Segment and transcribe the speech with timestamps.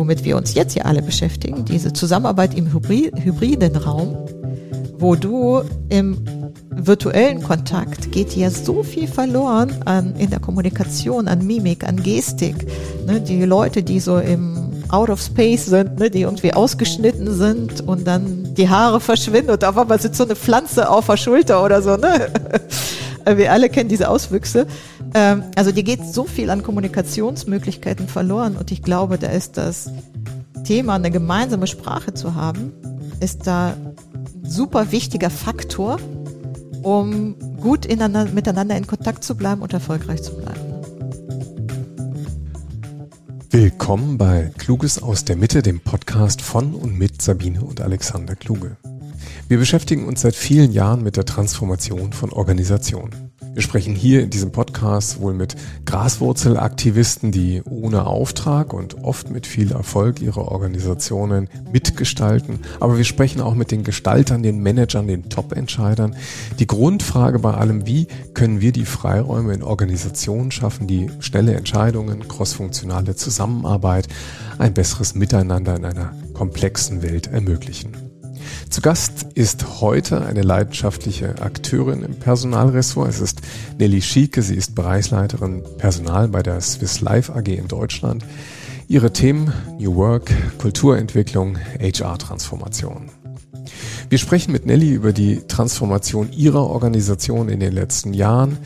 [0.00, 4.16] womit wir uns jetzt hier alle beschäftigen, diese Zusammenarbeit im hybriden Raum,
[4.98, 5.60] wo du
[5.90, 6.24] im
[6.70, 12.66] virtuellen Kontakt geht ja so viel verloren an, in der Kommunikation, an Mimik, an Gestik.
[13.06, 14.56] Ne, die Leute, die so im
[14.88, 19.64] Out of Space sind, ne, die irgendwie ausgeschnitten sind und dann die Haare verschwinden und
[19.64, 21.96] auf einmal sitzt so eine Pflanze auf der Schulter oder so.
[21.96, 22.28] Ne?
[23.24, 24.66] Wir alle kennen diese Auswüchse.
[25.14, 29.90] Ähm, also dir geht so viel an Kommunikationsmöglichkeiten verloren und ich glaube, da ist das
[30.64, 32.72] Thema, eine gemeinsame Sprache zu haben,
[33.20, 33.96] ist da ein
[34.42, 35.98] super wichtiger Faktor,
[36.82, 40.60] um gut miteinander in Kontakt zu bleiben und erfolgreich zu bleiben.
[43.50, 48.76] Willkommen bei Kluges aus der Mitte, dem Podcast von und mit Sabine und Alexander Kluge.
[49.48, 53.30] Wir beschäftigen uns seit vielen Jahren mit der Transformation von Organisationen.
[53.52, 59.44] Wir sprechen hier in diesem Podcast wohl mit Graswurzelaktivisten, die ohne Auftrag und oft mit
[59.44, 62.60] viel Erfolg ihre Organisationen mitgestalten.
[62.78, 66.14] Aber wir sprechen auch mit den Gestaltern, den Managern, den Top-Entscheidern.
[66.60, 72.28] Die Grundfrage bei allem, wie können wir die Freiräume in Organisationen schaffen, die schnelle Entscheidungen,
[72.28, 74.06] crossfunktionale Zusammenarbeit,
[74.58, 78.09] ein besseres Miteinander in einer komplexen Welt ermöglichen.
[78.68, 83.08] Zu Gast ist heute eine leidenschaftliche Akteurin im Personalressort.
[83.08, 83.40] Es ist
[83.78, 84.42] Nelly Schieke.
[84.42, 88.24] Sie ist Bereichsleiterin Personal bei der Swiss Life AG in Deutschland.
[88.88, 93.10] Ihre Themen New Work, Kulturentwicklung, HR-Transformation.
[94.08, 98.58] Wir sprechen mit Nelly über die Transformation ihrer Organisation in den letzten Jahren,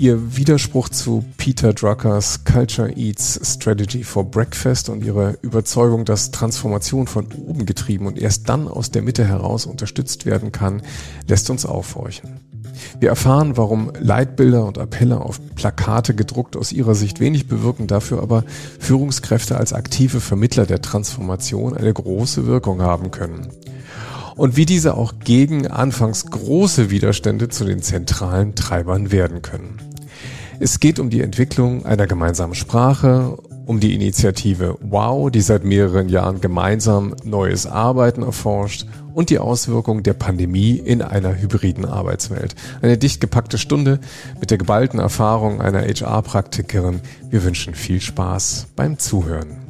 [0.00, 7.06] ihr Widerspruch zu Peter Druckers Culture Eats Strategy for Breakfast und ihre Überzeugung, dass Transformation
[7.06, 10.80] von oben getrieben und erst dann aus der Mitte heraus unterstützt werden kann,
[11.28, 12.40] lässt uns aufhorchen.
[12.98, 18.22] Wir erfahren, warum Leitbilder und Appelle auf Plakate gedruckt aus ihrer Sicht wenig bewirken, dafür
[18.22, 18.44] aber
[18.78, 23.48] Führungskräfte als aktive Vermittler der Transformation eine große Wirkung haben können
[24.36, 29.89] und wie diese auch gegen anfangs große Widerstände zu den zentralen Treibern werden können.
[30.62, 36.10] Es geht um die Entwicklung einer gemeinsamen Sprache, um die Initiative Wow, die seit mehreren
[36.10, 38.84] Jahren gemeinsam neues Arbeiten erforscht
[39.14, 42.56] und die Auswirkungen der Pandemie in einer hybriden Arbeitswelt.
[42.82, 44.00] Eine dicht gepackte Stunde
[44.38, 47.00] mit der geballten Erfahrung einer HR-Praktikerin.
[47.30, 49.69] Wir wünschen viel Spaß beim Zuhören.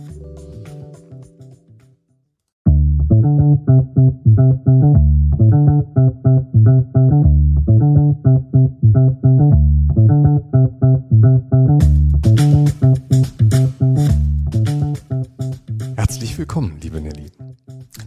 [15.96, 17.26] Herzlich willkommen, liebe Nelly.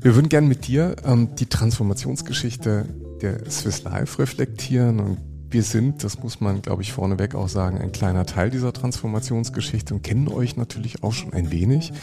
[0.02, 2.86] Wir würden gerne mit dir ähm, die Transformationsgeschichte
[3.22, 5.18] der Swiss Life reflektieren und
[5.50, 9.94] wir sind, das muss man, glaube ich, vorneweg auch sagen, ein kleiner Teil dieser Transformationsgeschichte
[9.94, 11.94] und kennen euch natürlich auch schon ein wenig.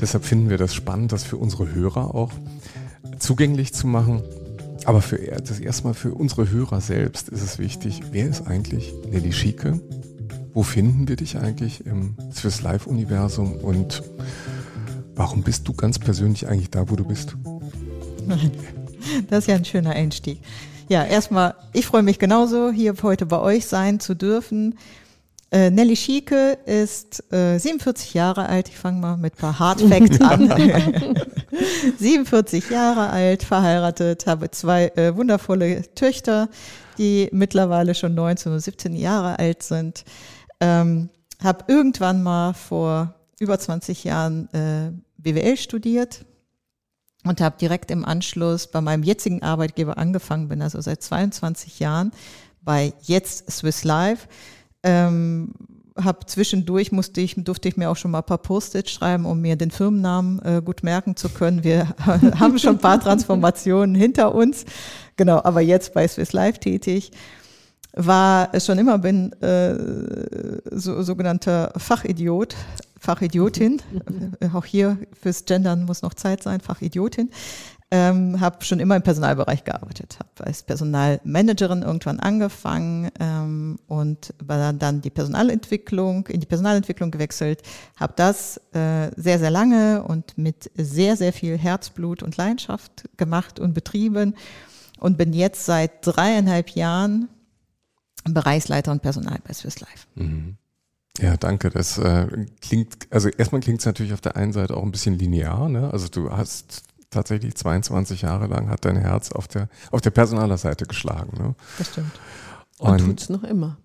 [0.00, 2.32] Deshalb finden wir das spannend, das für unsere Hörer auch
[3.18, 4.22] zugänglich zu machen.
[4.84, 9.32] Aber für das erstmal für unsere Hörer selbst ist es wichtig, wer ist eigentlich Nelly
[9.32, 9.80] Schieke?
[10.54, 14.02] Wo finden wir dich eigentlich im Swiss Life Universum und
[15.14, 17.36] warum bist du ganz persönlich eigentlich da, wo du bist?
[19.30, 20.40] Das ist ja ein schöner Einstieg.
[20.88, 24.76] Ja, erstmal, ich freue mich genauso, hier heute bei euch sein zu dürfen.
[25.50, 28.68] Äh, Nelly Schieke ist äh, 47 Jahre alt.
[28.68, 30.48] Ich fange mal mit ein paar Hard Facts an.
[31.98, 36.48] 47 Jahre alt, verheiratet, habe zwei äh, wundervolle Töchter,
[36.98, 40.04] die mittlerweile schon 19 und 17 Jahre alt sind.
[40.60, 41.10] Ähm,
[41.42, 46.24] habe irgendwann mal vor über 20 Jahren äh, BWL studiert
[47.24, 52.12] und habe direkt im Anschluss bei meinem jetzigen Arbeitgeber angefangen, bin also seit 22 Jahren
[52.62, 54.26] bei jetzt Swiss Life
[54.86, 55.52] ähm,
[55.96, 59.40] hab zwischendurch musste ich, durfte ich mir auch schon mal ein paar Post-its schreiben, um
[59.40, 61.64] mir den Firmennamen äh, gut merken zu können.
[61.64, 64.64] Wir haben schon ein paar Transformationen hinter uns.
[65.16, 67.10] Genau, aber jetzt bei Swiss Life tätig.
[67.92, 69.74] War schon immer, bin äh,
[70.70, 72.54] so, sogenannter Fachidiot,
[72.98, 73.80] Fachidiotin.
[74.52, 77.30] auch hier fürs Gendern muss noch Zeit sein, Fachidiotin.
[77.92, 84.72] Ähm, habe schon immer im Personalbereich gearbeitet, habe als Personalmanagerin irgendwann angefangen ähm, und war
[84.72, 87.62] dann die Personalentwicklung, in die Personalentwicklung gewechselt,
[87.94, 93.60] habe das äh, sehr, sehr lange und mit sehr, sehr viel Herzblut und Leidenschaft gemacht
[93.60, 94.34] und betrieben
[94.98, 97.28] und bin jetzt seit dreieinhalb Jahren
[98.24, 100.06] Bereichsleiter und Personal bei Swiss Life.
[100.16, 100.56] Mhm.
[101.18, 101.70] Ja, danke.
[101.70, 102.26] Das äh,
[102.60, 105.90] klingt, also erstmal klingt es natürlich auf der einen Seite auch ein bisschen linear, ne?
[105.92, 106.82] Also du hast
[107.16, 111.36] tatsächlich 22 Jahre lang hat dein Herz auf der, auf der Personalerseite geschlagen.
[111.38, 111.54] Ne?
[111.78, 112.12] Das stimmt.
[112.78, 113.78] Und, und tut es noch immer.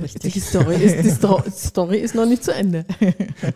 [0.00, 0.32] Richtig.
[0.32, 1.10] Die Story ist, die
[1.68, 2.86] Story ist noch nicht zu Ende.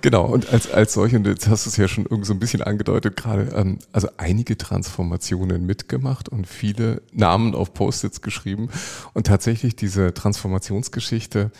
[0.02, 2.38] Genau, und als, als solche, und jetzt hast du es ja schon irgendwie so ein
[2.38, 8.69] bisschen angedeutet gerade, ähm, also einige Transformationen mitgemacht und viele Namen auf Post-its geschrieben.
[9.14, 11.50] Und tatsächlich diese Transformationsgeschichte,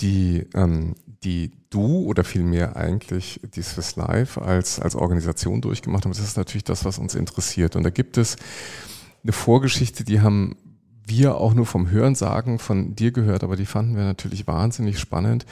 [0.00, 6.12] die, ähm, die du oder vielmehr eigentlich die Swiss Life als, als Organisation durchgemacht haben,
[6.12, 7.76] das ist natürlich das, was uns interessiert.
[7.76, 8.36] Und da gibt es
[9.22, 10.56] eine Vorgeschichte, die haben
[11.06, 15.44] wir auch nur vom Hörensagen von dir gehört, aber die fanden wir natürlich wahnsinnig spannend.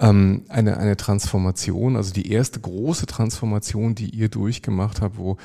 [0.00, 5.36] Ähm, eine, eine Transformation, also die erste große Transformation, die ihr durchgemacht habt, wo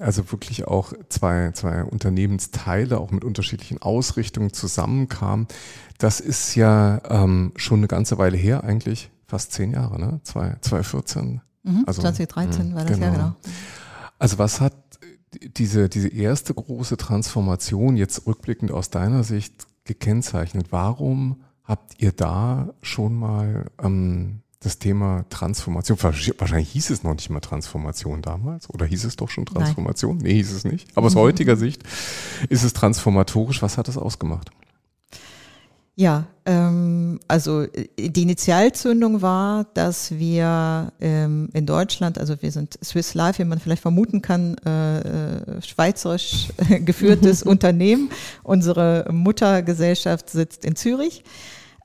[0.00, 5.46] also wirklich auch zwei, zwei Unternehmensteile auch mit unterschiedlichen Ausrichtungen zusammenkamen.
[5.98, 10.20] Das ist ja ähm, schon eine ganze Weile her eigentlich, fast zehn Jahre, ne?
[10.24, 11.40] 2014.
[11.62, 13.06] Mhm, also, 2013 mh, war das genau.
[13.06, 13.36] ja genau.
[14.18, 14.74] Also was hat
[15.56, 20.68] diese, diese erste große Transformation jetzt rückblickend aus deiner Sicht gekennzeichnet?
[20.70, 27.30] Warum habt ihr da schon mal ähm, das Thema Transformation, wahrscheinlich hieß es noch nicht
[27.30, 30.18] mal Transformation damals, oder hieß es doch schon Transformation?
[30.18, 30.26] Nein.
[30.26, 30.88] Nee, hieß es nicht.
[30.94, 31.20] Aber aus mhm.
[31.20, 31.82] heutiger Sicht
[32.48, 33.62] ist es transformatorisch.
[33.62, 34.50] Was hat es ausgemacht?
[35.94, 42.78] Ja, ähm, also äh, die Initialzündung war, dass wir ähm, in Deutschland, also wir sind
[42.82, 46.48] Swiss Life, wie man vielleicht vermuten kann, äh, äh schweizerisch
[46.84, 48.10] geführtes Unternehmen.
[48.42, 51.24] Unsere Muttergesellschaft sitzt in Zürich.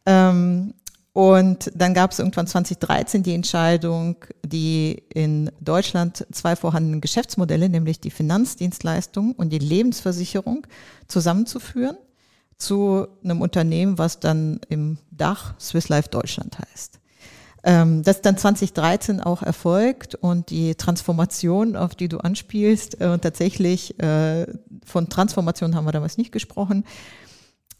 [0.05, 0.73] Ähm,
[1.17, 7.99] und dann gab es irgendwann 2013 die Entscheidung, die in Deutschland zwei vorhandenen Geschäftsmodelle, nämlich
[7.99, 10.67] die Finanzdienstleistung und die Lebensversicherung,
[11.07, 11.97] zusammenzuführen
[12.59, 16.99] zu einem Unternehmen, was dann im Dach Swiss Life Deutschland heißt.
[17.63, 23.17] Ähm, das ist dann 2013 auch erfolgt und die Transformation, auf die du anspielst, äh,
[23.17, 24.45] tatsächlich äh,
[24.85, 26.83] von Transformation haben wir damals nicht gesprochen,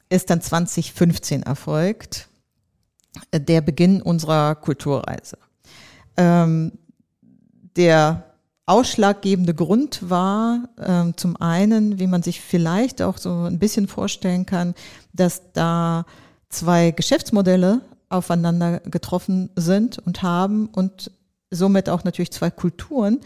[0.10, 2.30] ist dann 2015 erfolgt,
[3.34, 5.38] der Beginn unserer Kulturreise.
[6.18, 6.72] Ähm,
[7.76, 8.24] der
[8.66, 14.46] ausschlaggebende Grund war ähm, zum einen, wie man sich vielleicht auch so ein bisschen vorstellen
[14.46, 14.76] kann,
[15.14, 16.06] dass da
[16.50, 21.12] zwei Geschäftsmodelle aufeinander getroffen sind und haben und
[21.50, 23.20] somit auch natürlich zwei Kulturen,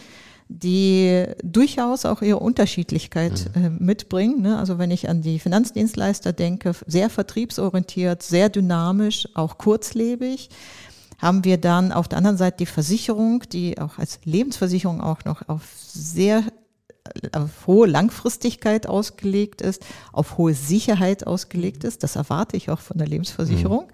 [0.59, 3.63] die durchaus auch ihre Unterschiedlichkeit mhm.
[3.63, 4.42] äh, mitbringen.
[4.42, 4.57] Ne?
[4.57, 10.50] Also wenn ich an die Finanzdienstleister denke, sehr vertriebsorientiert, sehr dynamisch, auch kurzlebig
[11.18, 15.48] haben wir dann auf der anderen Seite die Versicherung, die auch als Lebensversicherung auch noch
[15.48, 16.44] auf sehr
[17.31, 22.04] auf hohe Langfristigkeit ausgelegt ist, auf hohe Sicherheit ausgelegt ist.
[22.04, 23.86] Das erwarte ich auch von der Lebensversicherung.
[23.86, 23.92] Mhm.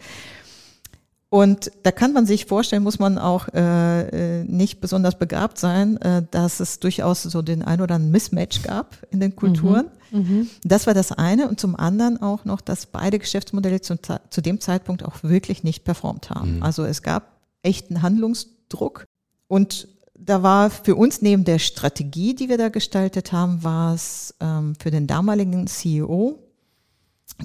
[1.29, 5.97] Und da kann man sich vorstellen, muss man auch äh, äh, nicht besonders begabt sein,
[5.97, 9.87] äh, dass es durchaus so den ein oder anderen Mismatch gab in den Kulturen.
[10.11, 10.19] Mhm.
[10.19, 10.49] Mhm.
[10.63, 11.49] Das war das eine.
[11.49, 13.97] Und zum anderen auch noch, dass beide Geschäftsmodelle zu,
[14.29, 16.57] zu dem Zeitpunkt auch wirklich nicht performt haben.
[16.57, 16.63] Mhm.
[16.63, 19.03] Also es gab echten Handlungsdruck.
[19.49, 24.33] Und da war für uns neben der Strategie, die wir da gestaltet haben, war es
[24.39, 26.46] ähm, für den damaligen CEO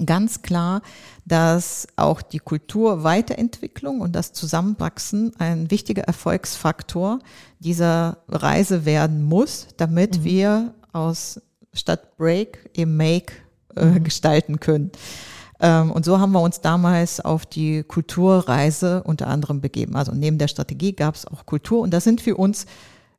[0.06, 0.82] ganz klar,
[1.24, 7.18] dass auch die Kulturweiterentwicklung und das Zusammenwachsen ein wichtiger Erfolgsfaktor
[7.58, 10.24] dieser Reise werden muss, damit mhm.
[10.24, 11.40] wir aus
[11.74, 13.34] statt Break eben Make
[13.76, 14.04] äh, mhm.
[14.04, 14.92] gestalten können.
[15.60, 19.96] Ähm, und so haben wir uns damals auf die Kulturreise unter anderem begeben.
[19.96, 22.66] Also neben der Strategie gab es auch Kultur und das sind für uns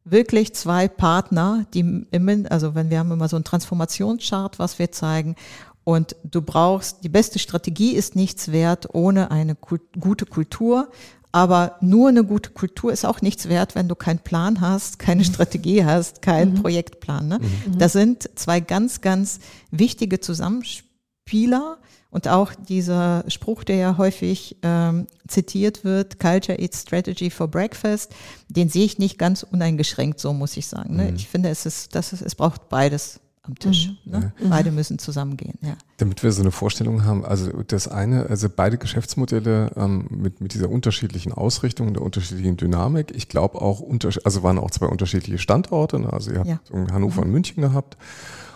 [0.06, 4.92] wirklich zwei Partner, die immer, also wenn wir haben immer so einen Transformationschart, was wir
[4.92, 5.36] zeigen
[5.84, 10.90] und du brauchst, die beste Strategie ist nichts wert ohne eine gute Kultur.
[11.36, 15.24] Aber nur eine gute Kultur ist auch nichts wert, wenn du keinen Plan hast, keine
[15.24, 15.34] mhm.
[15.34, 16.62] Strategie hast, keinen mhm.
[16.62, 17.28] Projektplan.
[17.28, 17.40] Ne?
[17.40, 17.80] Mhm.
[17.80, 19.40] Das sind zwei ganz, ganz
[19.72, 21.80] wichtige Zusammenspieler.
[22.12, 28.14] Und auch dieser Spruch, der ja häufig ähm, zitiert wird, Culture eats Strategy for Breakfast,
[28.50, 30.96] den sehe ich nicht ganz uneingeschränkt, so muss ich sagen.
[30.96, 31.06] Ne?
[31.10, 31.16] Mhm.
[31.16, 33.90] Ich finde, es ist, das ist, es braucht beides am Tisch.
[34.06, 34.12] Mhm.
[34.12, 34.34] Ne?
[34.42, 34.50] Ja.
[34.50, 35.58] Beide müssen zusammengehen.
[35.62, 35.76] Ja.
[35.98, 40.54] Damit wir so eine Vorstellung haben, also das eine, also beide Geschäftsmodelle ähm, mit, mit
[40.54, 43.12] dieser unterschiedlichen Ausrichtung, der unterschiedlichen Dynamik.
[43.16, 46.00] Ich glaube auch, unter, also waren auch zwei unterschiedliche Standorte.
[46.00, 46.12] Ne?
[46.12, 46.60] Also ihr habt ja.
[46.92, 47.28] Hannover mhm.
[47.28, 47.98] und München gehabt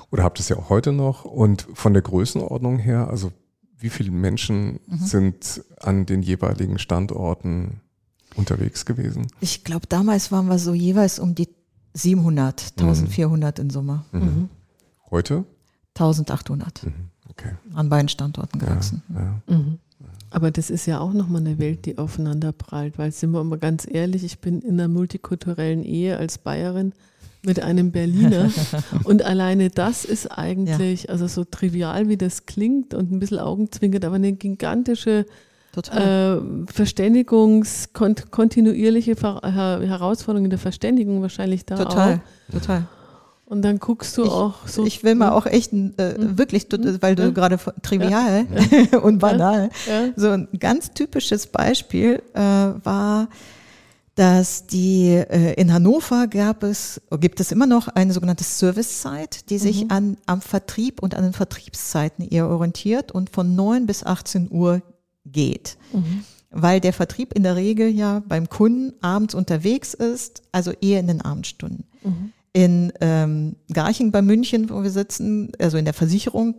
[0.09, 1.25] oder habt es ja auch heute noch.
[1.25, 3.31] Und von der Größenordnung her, also
[3.77, 4.97] wie viele Menschen mhm.
[4.99, 7.81] sind an den jeweiligen Standorten
[8.35, 9.27] unterwegs gewesen?
[9.41, 11.49] Ich glaube, damals waren wir so jeweils um die
[11.93, 13.63] 700, 1400 mhm.
[13.63, 14.05] in Summe.
[14.11, 14.49] Mhm.
[15.07, 15.11] Mhm.
[15.11, 15.45] Heute?
[15.95, 16.83] 1800.
[16.83, 16.93] Mhm.
[17.29, 17.51] Okay.
[17.73, 19.03] An beiden Standorten gewachsen.
[19.09, 19.57] Ja, ja.
[19.57, 19.79] Mhm.
[20.29, 23.57] Aber das ist ja auch nochmal eine Welt, die aufeinander prallt, weil sind wir mal
[23.57, 26.93] ganz ehrlich, ich bin in einer multikulturellen Ehe als Bayerin
[27.43, 28.51] mit einem Berliner
[29.05, 31.09] und alleine das ist eigentlich, ja.
[31.09, 35.25] also so trivial wie das klingt und ein bisschen augenzwinkert, aber eine gigantische
[35.91, 42.51] äh, Verständigungs, kont kontinuierliche Ver Herausforderungen der Verständigung wahrscheinlich da total, auch.
[42.51, 42.87] Total,
[43.49, 44.85] Und dann guckst du ich, auch so.
[44.85, 46.67] Ich will mal auch echt äh, wirklich,
[46.99, 47.29] weil du ja.
[47.29, 48.45] gerade trivial
[48.91, 48.99] ja.
[49.01, 50.09] und banal, ja.
[50.17, 53.29] so ein ganz typisches Beispiel äh, war,
[54.15, 59.59] dass die äh, in Hannover gab es, gibt es immer noch eine sogenannte Servicezeit, die
[59.59, 59.91] sich mhm.
[59.91, 64.81] an, am Vertrieb und an den Vertriebszeiten eher orientiert und von 9 bis 18 Uhr
[65.25, 65.77] geht.
[65.93, 66.25] Mhm.
[66.49, 71.07] Weil der Vertrieb in der Regel ja beim Kunden abends unterwegs ist, also eher in
[71.07, 71.85] den Abendstunden.
[72.03, 72.33] Mhm.
[72.57, 76.55] In ähm, Garching bei München, wo wir sitzen, also in der Versicherung,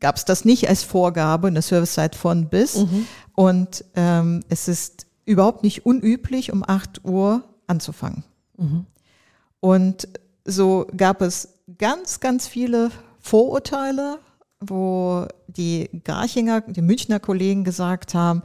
[0.00, 2.76] gab es das nicht als Vorgabe, eine Servicezeit von bis.
[2.78, 3.06] Mhm.
[3.34, 8.24] Und ähm, es ist überhaupt nicht unüblich, um 8 Uhr anzufangen.
[8.56, 8.86] Mhm.
[9.60, 10.08] Und
[10.46, 14.20] so gab es ganz, ganz viele Vorurteile,
[14.60, 18.42] wo die Garchinger, die Münchner Kollegen gesagt haben,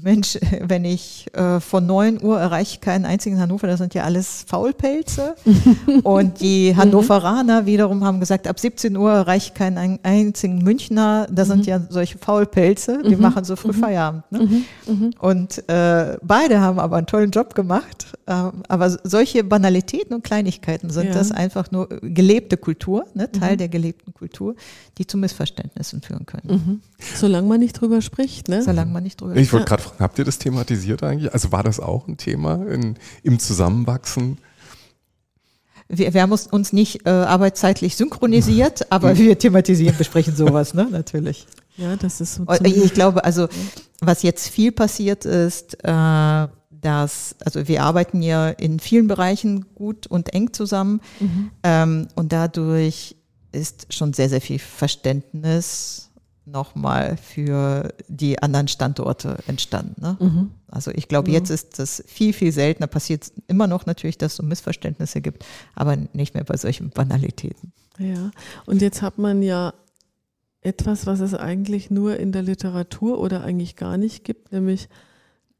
[0.00, 4.04] Mensch, wenn ich äh, von 9 Uhr erreiche ich keinen einzigen Hannover, das sind ja
[4.04, 5.34] alles Faulpelze.
[6.02, 6.76] und die mhm.
[6.76, 11.64] Hannoveraner wiederum haben gesagt, ab 17 Uhr erreiche ich keinen einzigen Münchner, das sind mhm.
[11.64, 13.22] ja solche Faulpelze, die mhm.
[13.22, 14.24] machen so früh Feierabend.
[14.30, 14.64] Ne?
[15.18, 18.15] Und äh, beide haben aber einen tollen Job gemacht.
[18.26, 21.14] Äh, aber solche Banalitäten und Kleinigkeiten sind ja.
[21.14, 23.30] das einfach nur gelebte Kultur, ne?
[23.30, 24.56] Teil der gelebten Kultur,
[24.98, 26.82] die zu Missverständnissen führen können.
[27.14, 28.62] Solange man nicht drüber spricht, ne?
[28.62, 29.46] Solange man nicht drüber spricht.
[29.46, 31.32] Ich wollte gerade fragen, habt ihr das thematisiert eigentlich?
[31.32, 34.38] Also war das auch ein Thema in, im Zusammenwachsen?
[35.88, 40.88] Wir, wir haben uns nicht äh, arbeitszeitlich synchronisiert, aber wir thematisieren, besprechen sowas, ne?
[40.90, 41.46] Natürlich.
[41.76, 42.46] Ja, das ist so.
[42.64, 43.48] Ich glaube, also
[44.00, 46.48] was jetzt viel passiert ist, äh,
[46.86, 51.50] dass, also wir arbeiten ja in vielen Bereichen gut und eng zusammen mhm.
[51.64, 53.16] ähm, und dadurch
[53.50, 56.10] ist schon sehr, sehr viel Verständnis
[56.44, 60.00] nochmal für die anderen Standorte entstanden.
[60.00, 60.16] Ne?
[60.20, 60.50] Mhm.
[60.68, 62.86] Also ich glaube, jetzt ist das viel, viel seltener.
[62.86, 67.72] Passiert immer noch natürlich, dass es so Missverständnisse gibt, aber nicht mehr bei solchen Banalitäten.
[67.98, 68.30] Ja,
[68.66, 69.74] und jetzt hat man ja
[70.60, 74.88] etwas, was es eigentlich nur in der Literatur oder eigentlich gar nicht gibt, nämlich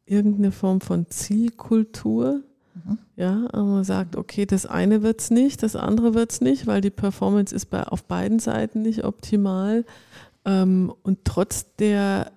[0.07, 2.43] irgendeine Form von Zielkultur.
[2.75, 2.99] Mhm.
[3.17, 6.67] Ja, aber man sagt, okay, das eine wird es nicht, das andere wird es nicht,
[6.67, 9.85] weil die Performance ist bei, auf beiden Seiten nicht optimal.
[10.45, 12.31] Ähm, und trotz der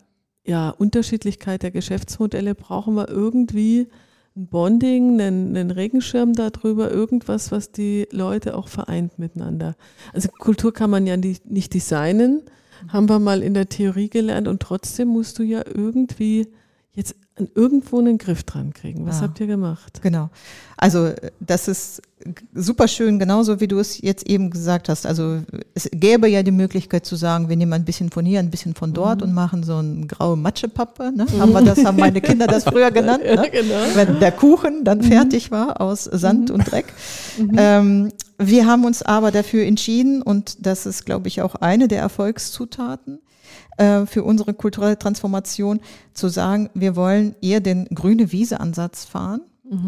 [0.45, 3.87] ja, Unterschiedlichkeit der Geschäftsmodelle brauchen wir irgendwie
[4.35, 9.75] ein Bonding, einen, einen Regenschirm darüber, irgendwas, was die Leute auch vereint miteinander.
[10.13, 12.41] Also Kultur kann man ja nicht, nicht designen,
[12.87, 16.47] haben wir mal in der Theorie gelernt und trotzdem musst du ja irgendwie
[16.93, 17.15] jetzt
[17.55, 19.05] irgendwo einen Griff dran kriegen.
[19.05, 19.23] Was ja.
[19.23, 20.01] habt ihr gemacht?
[20.01, 20.29] Genau.
[20.77, 22.01] Also das ist
[22.53, 25.05] super schön, genauso wie du es jetzt eben gesagt hast.
[25.05, 25.41] Also
[25.73, 28.75] es gäbe ja die Möglichkeit zu sagen, wir nehmen ein bisschen von hier, ein bisschen
[28.75, 29.27] von dort mhm.
[29.27, 31.11] und machen so eine graue Matschepappe.
[31.15, 31.25] Ne?
[31.25, 31.39] Mhm.
[31.39, 33.23] Haben wir das, haben meine Kinder das früher genannt.
[33.23, 33.35] Ne?
[33.35, 33.75] Ja, genau.
[33.95, 35.03] Wenn der Kuchen dann mhm.
[35.03, 36.55] fertig war aus Sand mhm.
[36.55, 36.85] und Dreck.
[37.37, 37.55] Mhm.
[37.57, 41.99] Ähm, wir haben uns aber dafür entschieden und das ist, glaube ich, auch eine der
[41.99, 43.19] Erfolgszutaten
[43.77, 45.79] äh, für unsere kulturelle Transformation,
[46.13, 49.41] zu sagen, wir wollen eher den grüne Wiese-Ansatz fahren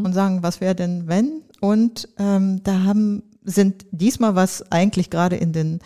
[0.03, 1.41] und sagen, was wäre denn wenn?
[1.61, 5.79] Und ähm, da haben sind diesmal, was eigentlich gerade in den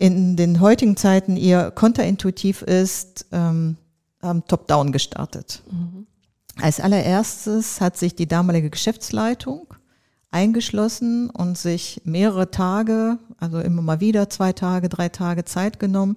[0.00, 3.76] in den heutigen Zeiten eher kontraintuitiv ist, ähm,
[4.20, 5.62] top-down gestartet.
[5.70, 6.06] Mhm.
[6.60, 9.72] Als allererstes hat sich die damalige Geschäftsleitung
[10.32, 16.16] eingeschlossen und sich mehrere Tage, also immer mal wieder zwei Tage, drei Tage Zeit genommen,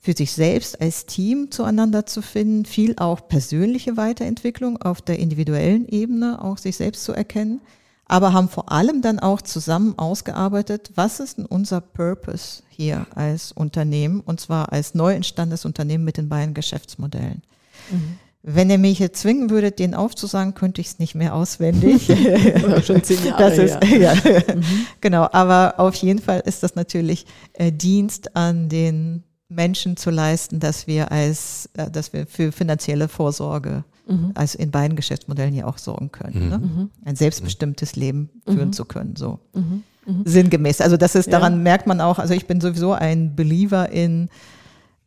[0.00, 5.86] für sich selbst als Team zueinander zu finden, viel auch persönliche Weiterentwicklung auf der individuellen
[5.86, 7.60] Ebene, auch sich selbst zu erkennen,
[8.06, 13.52] aber haben vor allem dann auch zusammen ausgearbeitet, was ist denn unser Purpose hier als
[13.52, 17.42] Unternehmen und zwar als neu entstandenes Unternehmen mit den beiden Geschäftsmodellen.
[17.90, 18.18] Mhm.
[18.42, 22.06] Wenn ihr mich jetzt zwingen würdet, den aufzusagen, könnte ich es nicht mehr auswendig.
[22.86, 24.14] schon zehn Jahre das ist, ja.
[24.14, 24.54] ja.
[24.54, 24.86] Mhm.
[25.02, 30.60] Genau, aber auf jeden Fall ist das natürlich äh, Dienst an den Menschen zu leisten,
[30.60, 34.30] dass wir als, äh, dass wir für finanzielle Vorsorge, mhm.
[34.34, 36.48] also in beiden Geschäftsmodellen ja auch sorgen können, mhm.
[36.48, 36.58] ne?
[36.58, 36.90] Mhm.
[37.04, 38.72] ein selbstbestimmtes Leben führen mhm.
[38.72, 39.82] zu können, so mhm.
[40.24, 40.80] sinngemäß.
[40.80, 41.58] Also das ist, daran ja.
[41.58, 44.28] merkt man auch, also ich bin sowieso ein Believer in,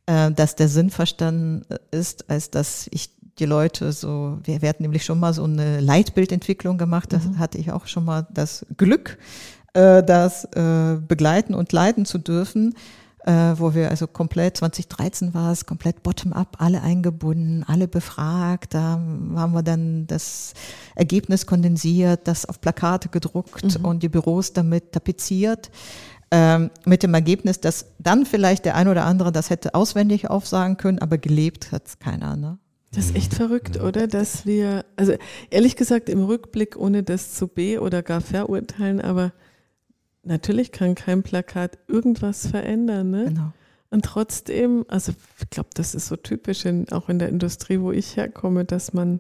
[0.06, 3.10] äh, dass der Sinn verstanden ist, als dass ich
[3.40, 7.58] die Leute so, wir, wir hatten nämlich schon mal so eine Leitbildentwicklung gemacht, da hatte
[7.58, 9.18] ich auch schon mal das Glück,
[9.74, 12.76] äh, das äh, begleiten und leiten zu dürfen
[13.26, 18.74] äh, wo wir also komplett, 2013 war es, komplett bottom-up, alle eingebunden, alle befragt.
[18.74, 19.00] Da
[19.36, 20.54] haben wir dann das
[20.96, 23.86] Ergebnis kondensiert, das auf Plakate gedruckt mhm.
[23.86, 25.72] und die Büros damit tapeziert.
[26.32, 30.78] ähm, mit dem Ergebnis, dass dann vielleicht der ein oder andere das hätte auswendig aufsagen
[30.78, 32.36] können, aber gelebt hat es keiner.
[32.36, 32.58] Ne?
[32.92, 34.08] Das ist echt verrückt, oder?
[34.08, 35.14] Dass wir, also
[35.50, 39.32] ehrlich gesagt im Rückblick, ohne das zu be- oder gar verurteilen, aber
[40.24, 43.12] natürlich kann kein Plakat irgendwas verändern.
[43.12, 43.26] Ne?
[43.26, 43.54] Genau.
[43.90, 47.92] Und trotzdem, also ich glaube, das ist so typisch, in, auch in der Industrie, wo
[47.92, 49.20] ich herkomme, dass man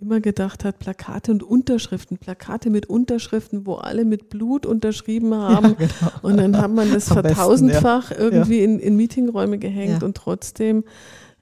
[0.00, 5.76] immer gedacht hat, Plakate und Unterschriften, Plakate mit Unterschriften, wo alle mit Blut unterschrieben haben.
[5.78, 6.12] Ja, genau.
[6.22, 8.18] Und dann hat man das vertausendfach ja.
[8.18, 8.64] irgendwie ja.
[8.64, 10.84] In, in Meetingräume gehängt und trotzdem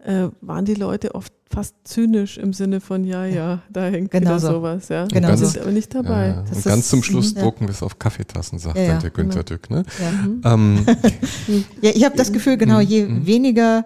[0.04, 4.30] äh, waren die Leute oft fast zynisch im Sinne von, ja, ja, da hängt genau
[4.30, 4.52] wieder so.
[4.52, 4.88] sowas.
[4.88, 5.06] Ja.
[5.06, 5.46] Genau so.
[5.46, 6.28] sind aber nicht dabei.
[6.28, 9.44] Ja, und ganz zum Schluss mhm, drucken wir es auf Kaffeetassen, sagt dann der Günther
[9.44, 9.58] genau.
[9.58, 9.70] Dück.
[9.70, 9.84] Ne?
[10.44, 10.84] Ähm,
[11.80, 13.26] ja, ich habe das Gefühl, genau, je mhm.
[13.26, 13.84] weniger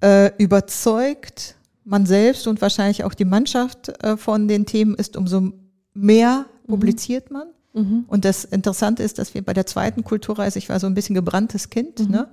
[0.00, 5.52] äh, überzeugt man selbst und wahrscheinlich auch die Mannschaft äh, von den Themen ist, umso
[5.94, 6.70] mehr mhm.
[6.70, 7.48] publiziert man.
[7.72, 8.04] Mhm.
[8.06, 11.14] Und das Interessante ist, dass wir bei der zweiten Kulturreise, ich war so ein bisschen
[11.14, 12.10] gebranntes Kind, mhm.
[12.10, 12.28] ne,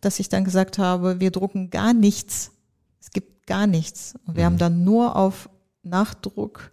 [0.00, 2.52] dass ich dann gesagt habe, wir drucken gar nichts.
[3.00, 4.14] Es gibt gar nichts.
[4.26, 4.46] Und wir mhm.
[4.46, 5.50] haben dann nur auf
[5.82, 6.70] Nachdruck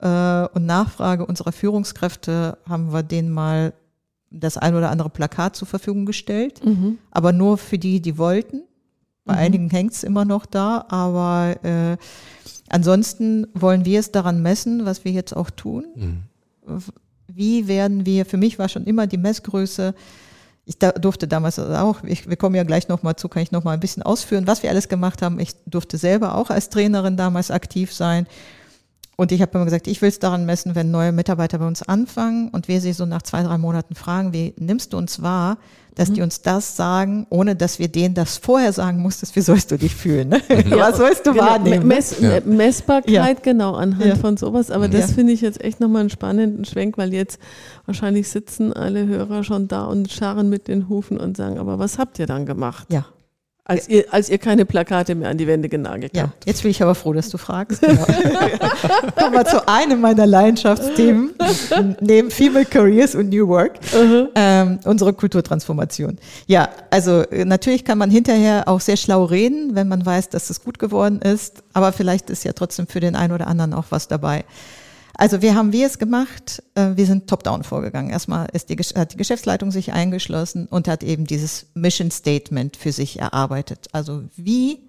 [0.00, 3.72] äh, und Nachfrage unserer Führungskräfte haben wir denen mal
[4.30, 6.98] das ein oder andere Plakat zur Verfügung gestellt, mhm.
[7.12, 8.62] aber nur für die, die wollten.
[9.24, 9.38] Bei mhm.
[9.38, 11.96] einigen hängt es immer noch da, aber äh,
[12.68, 15.86] ansonsten wollen wir es daran messen, was wir jetzt auch tun.
[15.94, 16.22] Mhm.
[17.28, 19.94] Wie werden wir, für mich war schon immer die Messgröße,
[20.66, 23.74] ich da, durfte damals auch, ich, wir kommen ja gleich nochmal zu, kann ich nochmal
[23.74, 25.38] ein bisschen ausführen, was wir alles gemacht haben.
[25.38, 28.26] Ich durfte selber auch als Trainerin damals aktiv sein.
[29.16, 31.82] Und ich habe immer gesagt, ich will es daran messen, wenn neue Mitarbeiter bei uns
[31.82, 35.58] anfangen und wir sie so nach zwei, drei Monaten fragen, wie nimmst du uns wahr,
[35.94, 36.14] dass mhm.
[36.14, 39.78] die uns das sagen, ohne dass wir denen das vorher sagen musstest, wie sollst du
[39.78, 40.28] dich fühlen?
[40.28, 40.42] Ne?
[40.64, 41.86] Ja, Was sollst du genau, wahrnehmen?
[41.86, 42.40] Mess, ja.
[42.44, 43.32] Messbarkeit, ja.
[43.34, 44.16] genau, anhand ja.
[44.16, 44.70] von sowas.
[44.70, 47.38] Aber das finde ich jetzt echt nochmal einen spannenden Schwenk, weil jetzt
[47.86, 51.98] wahrscheinlich sitzen alle Hörer schon da und scharren mit den Hufen und sagen, aber was
[51.98, 52.86] habt ihr dann gemacht?
[52.90, 53.06] Ja.
[53.66, 56.44] Als ihr, als ihr keine Plakate mehr an die Wände genagelt ja, habt.
[56.44, 57.82] Jetzt bin ich aber froh, dass du fragst.
[57.94, 58.04] Genau.
[59.16, 61.34] Kommen wir zu einem meiner Leidenschaftsthemen,
[62.00, 64.28] neben Female Careers und New Work, uh-huh.
[64.34, 66.18] ähm, unsere Kulturtransformation.
[66.46, 70.50] Ja, also äh, natürlich kann man hinterher auch sehr schlau reden, wenn man weiß, dass
[70.50, 73.86] es gut geworden ist, aber vielleicht ist ja trotzdem für den einen oder anderen auch
[73.90, 74.44] was dabei.
[75.16, 76.62] Also wie haben wir es gemacht?
[76.74, 78.10] Äh, wir sind top-down vorgegangen.
[78.10, 82.92] Erstmal ist die, hat die Geschäftsleitung sich eingeschlossen und hat eben dieses Mission Statement für
[82.92, 83.88] sich erarbeitet.
[83.92, 84.80] Also wie,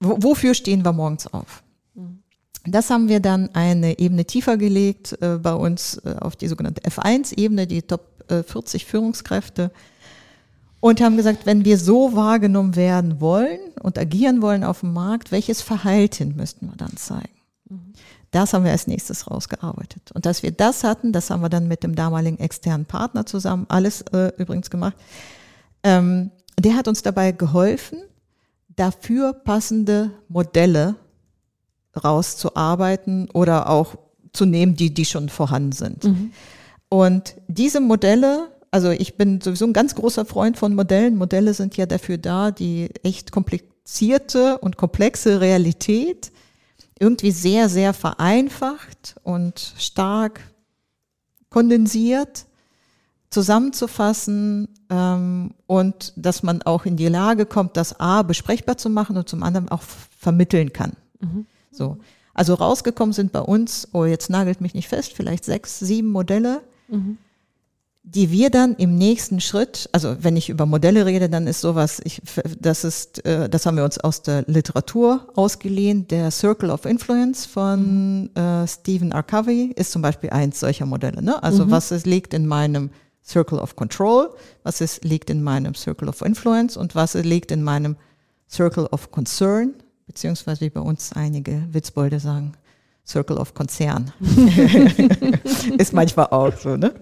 [0.00, 1.62] wofür stehen wir morgens auf?
[1.94, 2.22] Mhm.
[2.64, 6.82] Das haben wir dann eine Ebene tiefer gelegt äh, bei uns äh, auf die sogenannte
[6.82, 9.70] F1-Ebene, die Top 40 Führungskräfte
[10.80, 15.32] und haben gesagt, wenn wir so wahrgenommen werden wollen und agieren wollen auf dem Markt,
[15.32, 17.37] welches Verhalten müssten wir dann zeigen?
[18.30, 20.12] Das haben wir als nächstes rausgearbeitet.
[20.12, 23.66] Und dass wir das hatten, das haben wir dann mit dem damaligen externen Partner zusammen
[23.68, 24.96] alles äh, übrigens gemacht.
[25.82, 27.98] Ähm, der hat uns dabei geholfen,
[28.76, 30.96] dafür passende Modelle
[31.96, 33.96] rauszuarbeiten oder auch
[34.32, 36.04] zu nehmen, die, die schon vorhanden sind.
[36.04, 36.32] Mhm.
[36.88, 41.16] Und diese Modelle, also ich bin sowieso ein ganz großer Freund von Modellen.
[41.16, 46.30] Modelle sind ja dafür da, die echt komplizierte und komplexe Realität
[47.00, 50.40] irgendwie sehr, sehr vereinfacht und stark
[51.50, 52.46] kondensiert
[53.30, 59.16] zusammenzufassen ähm, und dass man auch in die Lage kommt, das A besprechbar zu machen
[59.16, 60.92] und zum anderen auch vermitteln kann.
[61.20, 61.46] Mhm.
[61.70, 61.98] So.
[62.32, 66.62] Also rausgekommen sind bei uns, oh, jetzt nagelt mich nicht fest, vielleicht sechs, sieben Modelle.
[66.88, 67.18] Mhm
[68.14, 72.00] die wir dann im nächsten Schritt, also wenn ich über Modelle rede, dann ist sowas,
[72.04, 72.22] ich,
[72.58, 76.08] das ist, äh, das haben wir uns aus der Literatur ausgeliehen.
[76.08, 79.22] Der Circle of Influence von äh, Stephen R.
[79.22, 81.22] Covey ist zum Beispiel eins solcher Modelle.
[81.22, 81.42] Ne?
[81.42, 81.70] Also mhm.
[81.70, 82.90] was es liegt in meinem
[83.22, 84.30] Circle of Control,
[84.62, 87.96] was es liegt in meinem Circle of Influence und was es liegt in meinem
[88.50, 89.74] Circle of Concern,
[90.06, 92.52] beziehungsweise wie bei uns einige Witzbolde sagen,
[93.08, 94.12] Circle of Konzern.
[95.78, 96.92] ist manchmal auch so, ne?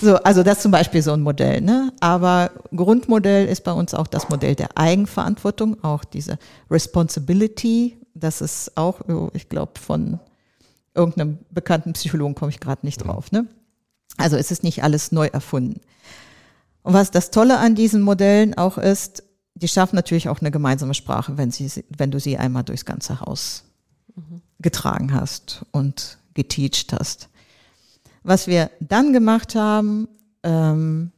[0.00, 1.90] So, also das ist zum Beispiel so ein Modell, ne?
[2.00, 6.38] Aber Grundmodell ist bei uns auch das Modell der Eigenverantwortung, auch diese
[6.70, 7.96] Responsibility.
[8.14, 10.20] Das ist auch, oh, ich glaube, von
[10.94, 13.46] irgendeinem bekannten Psychologen komme ich gerade nicht drauf, ne?
[14.18, 15.80] Also es ist nicht alles neu erfunden.
[16.82, 19.22] Und was das Tolle an diesen Modellen auch ist,
[19.54, 23.20] die schaffen natürlich auch eine gemeinsame Sprache, wenn, sie, wenn du sie einmal durchs ganze
[23.20, 23.64] Haus
[24.14, 27.28] mhm getragen hast und geteacht hast.
[28.22, 30.08] Was wir dann gemacht haben,
[30.42, 31.12] ähm,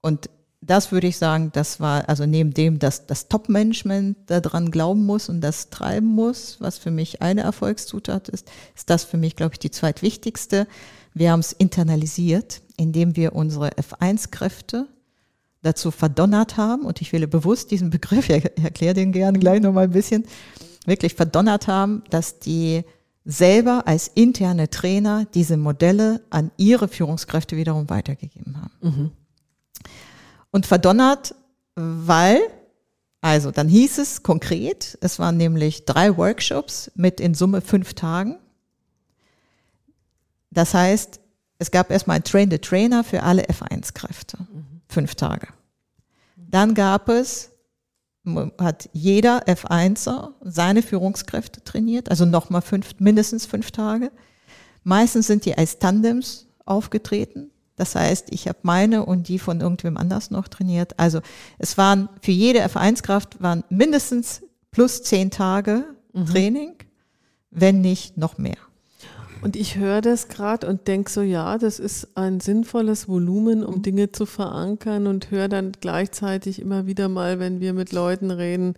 [0.00, 5.04] und das würde ich sagen, das war, also neben dem, dass das Top-Management daran glauben
[5.04, 9.34] muss und das treiben muss, was für mich eine Erfolgszutat ist, ist das für mich,
[9.34, 10.68] glaube ich, die zweitwichtigste.
[11.14, 14.86] Wir haben es internalisiert, indem wir unsere F1-Kräfte
[15.62, 19.84] dazu verdonnert haben, und ich wähle bewusst diesen Begriff, ich erkläre den gerne gleich nochmal
[19.84, 20.24] ein bisschen,
[20.88, 22.84] wirklich verdonnert haben, dass die
[23.24, 28.72] selber als interne Trainer diese Modelle an ihre Führungskräfte wiederum weitergegeben haben.
[28.80, 29.10] Mhm.
[30.50, 31.34] Und verdonnert,
[31.74, 32.40] weil,
[33.20, 38.38] also dann hieß es konkret, es waren nämlich drei Workshops mit in Summe fünf Tagen.
[40.50, 41.20] Das heißt,
[41.58, 44.38] es gab erstmal ein Train the Trainer für alle F1-Kräfte.
[44.38, 44.80] Mhm.
[44.88, 45.48] Fünf Tage.
[46.36, 47.50] Dann gab es,
[48.58, 54.10] hat jeder F1er seine Führungskräfte trainiert, also nochmal fünf, mindestens fünf Tage.
[54.84, 57.50] Meistens sind die als Tandems aufgetreten.
[57.76, 60.98] Das heißt, ich habe meine und die von irgendwem anders noch trainiert.
[60.98, 61.20] Also
[61.58, 66.26] es waren für jede F1-Kraft waren mindestens plus zehn Tage mhm.
[66.26, 66.74] Training,
[67.50, 68.58] wenn nicht noch mehr.
[69.42, 73.82] Und ich höre das gerade und denke so, ja, das ist ein sinnvolles Volumen, um
[73.82, 78.74] Dinge zu verankern und höre dann gleichzeitig immer wieder mal, wenn wir mit Leuten reden,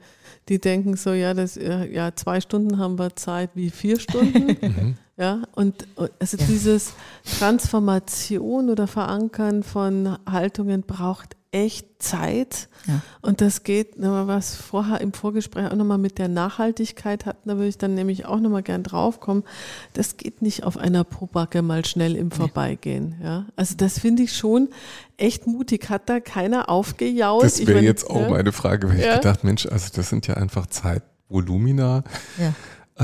[0.49, 4.57] die denken so, ja, das, ja, zwei Stunden haben wir Zeit wie vier Stunden.
[4.71, 4.97] Mhm.
[5.17, 5.87] ja, und
[6.19, 6.45] also ja.
[6.47, 6.93] dieses
[7.39, 12.69] Transformation oder Verankern von Haltungen braucht echt Zeit.
[12.87, 13.01] Ja.
[13.23, 17.69] Und das geht, was vorher im Vorgespräch auch nochmal mit der Nachhaltigkeit hatten, da würde
[17.69, 19.45] ich dann nämlich auch nochmal gern draufkommen.
[19.93, 23.17] Das geht nicht auf einer Probacke mal schnell im Vorbeigehen.
[23.23, 23.47] Ja?
[23.57, 24.69] Also das finde ich schon
[25.17, 25.91] echt mutig.
[25.91, 27.45] Hat da keiner aufgejault?
[27.45, 28.31] Das wäre jetzt auch ja?
[28.31, 32.05] meine Frage, weil ich gedacht, Mensch, also das sind ja einfach Zeitvolumina.
[32.39, 32.55] Ja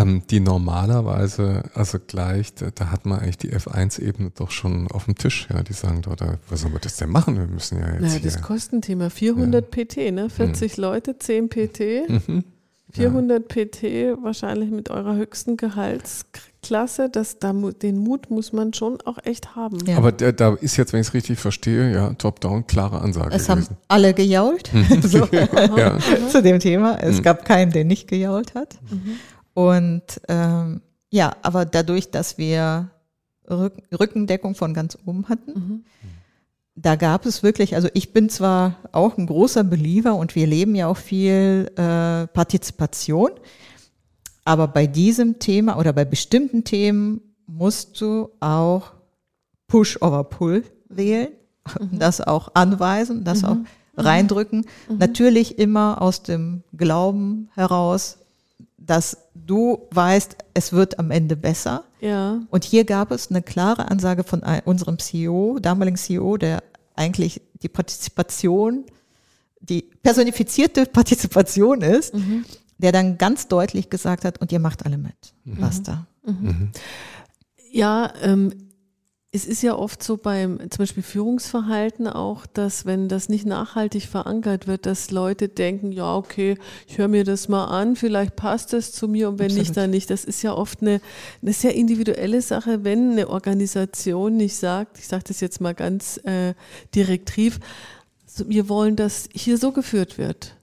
[0.04, 5.14] die normalerweise, also gleich, da, da, hat man eigentlich die F1-Ebene doch schon auf dem
[5.14, 5.48] Tisch.
[5.52, 7.36] Ja, die sagen doch, da, was soll man das denn machen?
[7.38, 8.02] Wir müssen ja jetzt.
[8.02, 9.84] Naja, das Kostenthema, 400 ja.
[9.84, 10.28] PT, ne?
[10.28, 10.82] 40 mhm.
[10.82, 11.80] Leute, 10 PT.
[12.08, 12.44] Mhm.
[12.92, 13.64] 400 ja.
[13.64, 17.08] PT wahrscheinlich mit eurer höchsten Gehaltsklasse.
[17.10, 19.78] Das, da, den Mut muss man schon auch echt haben.
[19.86, 19.96] Ja.
[19.96, 23.34] Aber der, da ist jetzt, wenn ich es richtig verstehe, ja, top-down, klare Ansage.
[23.34, 23.68] Es gewesen.
[23.68, 25.02] haben alle gejault mhm.
[25.02, 25.26] so,
[25.76, 25.98] ja.
[26.30, 26.96] zu dem Thema.
[27.00, 27.22] Es mhm.
[27.22, 28.78] gab keinen, der nicht gejault hat.
[28.90, 29.16] Mhm.
[29.56, 32.90] Und ähm, ja, aber dadurch, dass wir
[33.48, 35.84] Rück Rückendeckung von ganz oben hatten, mhm.
[36.74, 40.74] da gab es wirklich, also ich bin zwar auch ein großer Believer und wir leben
[40.74, 43.30] ja auch viel äh, Partizipation,
[44.44, 48.92] aber bei diesem Thema oder bei bestimmten Themen musst du auch
[49.68, 51.28] Push over Pull wählen,
[51.80, 51.98] mhm.
[51.98, 53.48] das auch anweisen, das mhm.
[53.48, 53.56] auch
[53.96, 54.66] reindrücken.
[54.90, 54.98] Mhm.
[54.98, 58.18] Natürlich immer aus dem Glauben heraus,
[58.78, 61.84] dass du weißt, es wird am Ende besser.
[62.00, 62.40] Ja.
[62.50, 66.62] Und hier gab es eine klare Ansage von unserem CEO, damaligen CEO, der
[66.94, 68.84] eigentlich die Partizipation,
[69.60, 72.44] die personifizierte Partizipation ist, mhm.
[72.78, 75.16] der dann ganz deutlich gesagt hat, und ihr macht alle mit.
[75.44, 75.60] Mhm.
[75.60, 76.06] Basta.
[76.24, 76.36] Mhm.
[76.40, 76.70] mhm.
[77.72, 78.52] Ja, ähm,
[79.36, 84.04] es ist ja oft so beim zum Beispiel Führungsverhalten auch, dass wenn das nicht nachhaltig
[84.04, 86.56] verankert wird, dass Leute denken, ja, okay,
[86.88, 89.68] ich höre mir das mal an, vielleicht passt das zu mir und wenn Absolut.
[89.68, 90.10] nicht, dann nicht.
[90.10, 91.00] Das ist ja oft eine,
[91.42, 96.18] eine sehr individuelle Sache, wenn eine Organisation nicht sagt, ich sage das jetzt mal ganz
[96.24, 96.54] äh,
[96.94, 97.60] direktiv,
[98.46, 100.56] wir wollen, dass hier so geführt wird.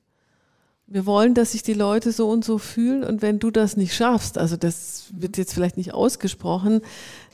[0.85, 3.95] Wir wollen, dass sich die Leute so und so fühlen und wenn du das nicht
[3.95, 6.81] schaffst, also das wird jetzt vielleicht nicht ausgesprochen,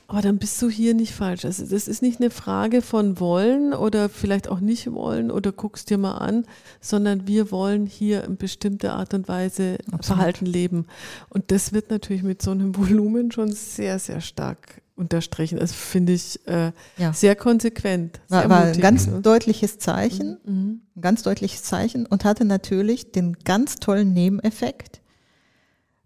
[0.10, 1.45] aber dann bist du hier nicht falsch.
[1.45, 5.91] Also das ist nicht eine Frage von wollen oder vielleicht auch nicht wollen oder guckst
[5.91, 6.45] dir mal an,
[6.82, 10.06] sondern wir wollen hier in bestimmter Art und Weise Absolut.
[10.06, 10.88] Verhalten leben.
[11.30, 15.60] Und das wird natürlich mit so einem Volumen schon sehr, sehr stark unterstrichen.
[15.60, 17.13] Das finde ich äh, ja.
[17.13, 18.19] sehr konsequent.
[18.28, 20.54] Sehr war, war ein ganz deutliches Zeichen, mhm.
[20.54, 20.82] mhm.
[20.95, 25.02] ein ganz deutliches Zeichen und hatte natürlich den ganz tollen Nebeneffekt,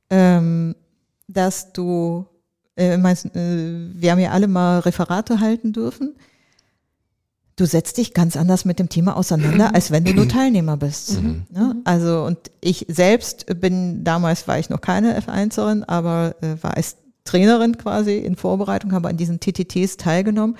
[0.09, 0.75] ähm,
[1.29, 2.27] dass du
[2.75, 6.15] äh, meinst, äh, wir haben ja alle mal Referate halten dürfen.
[7.55, 11.21] Du setzt dich ganz anders mit dem Thema auseinander, als wenn du nur Teilnehmer bist.
[11.21, 11.43] Mhm.
[11.51, 11.75] Ne?
[11.83, 16.97] Also, und ich selbst bin, damals war ich noch keine F1erin, aber äh, war als
[17.25, 20.57] Trainerin quasi in Vorbereitung, habe an diesen TTTs teilgenommen.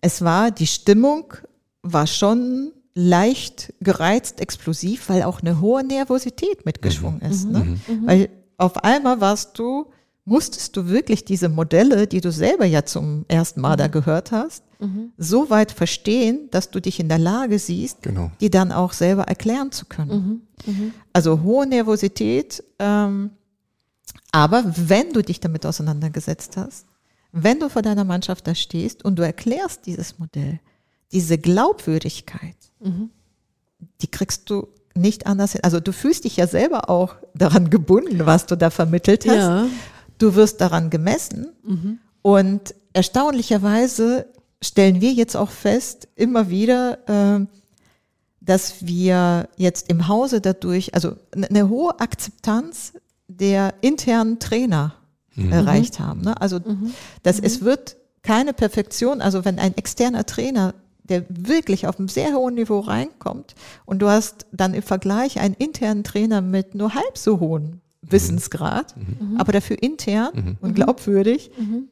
[0.00, 1.34] Es war, die Stimmung
[1.82, 7.30] war schon leicht gereizt, explosiv, weil auch eine hohe Nervosität mitgeschwungen mhm.
[7.30, 7.48] ist.
[7.48, 7.58] Ne?
[7.58, 8.06] Mhm.
[8.06, 9.86] Weil auf einmal warst du
[10.30, 13.78] musstest du wirklich diese Modelle, die du selber ja zum ersten Mal mhm.
[13.78, 15.10] da gehört hast, mhm.
[15.18, 18.30] so weit verstehen, dass du dich in der Lage siehst, genau.
[18.40, 20.44] die dann auch selber erklären zu können.
[20.64, 20.72] Mhm.
[20.72, 20.94] mhm.
[21.12, 23.30] Also hohe Nervosität, ähm,
[24.30, 26.86] aber wenn du dich damit auseinandergesetzt hast,
[27.32, 30.60] wenn du vor deiner Mannschaft da stehst und du erklärst dieses Modell,
[31.10, 33.10] diese Glaubwürdigkeit, mhm.
[34.00, 35.62] die kriegst du nicht anders hin.
[35.64, 39.36] Also du fühlst dich ja selber auch daran gebunden, was du da vermittelt hast.
[39.36, 39.66] Ja.
[40.20, 41.48] Du wirst daran gemessen.
[41.64, 41.98] Mhm.
[42.22, 44.26] Und erstaunlicherweise
[44.62, 46.98] stellen wir jetzt auch fest, immer wieder,
[47.40, 47.46] äh,
[48.40, 52.92] dass wir jetzt im Hause dadurch, also eine hohe Akzeptanz
[53.28, 54.94] der internen Trainer
[55.34, 55.52] mhm.
[55.52, 56.20] erreicht haben.
[56.20, 56.38] Ne?
[56.40, 56.92] Also mhm.
[57.22, 57.46] dass mhm.
[57.46, 62.54] es wird keine Perfektion, also wenn ein externer Trainer der wirklich auf einem sehr hohen
[62.54, 67.40] Niveau reinkommt und du hast dann im Vergleich einen internen Trainer mit nur halb so
[67.40, 69.36] hohen Wissensgrad, mhm.
[69.38, 70.56] aber dafür intern mhm.
[70.60, 71.88] und glaubwürdig, mhm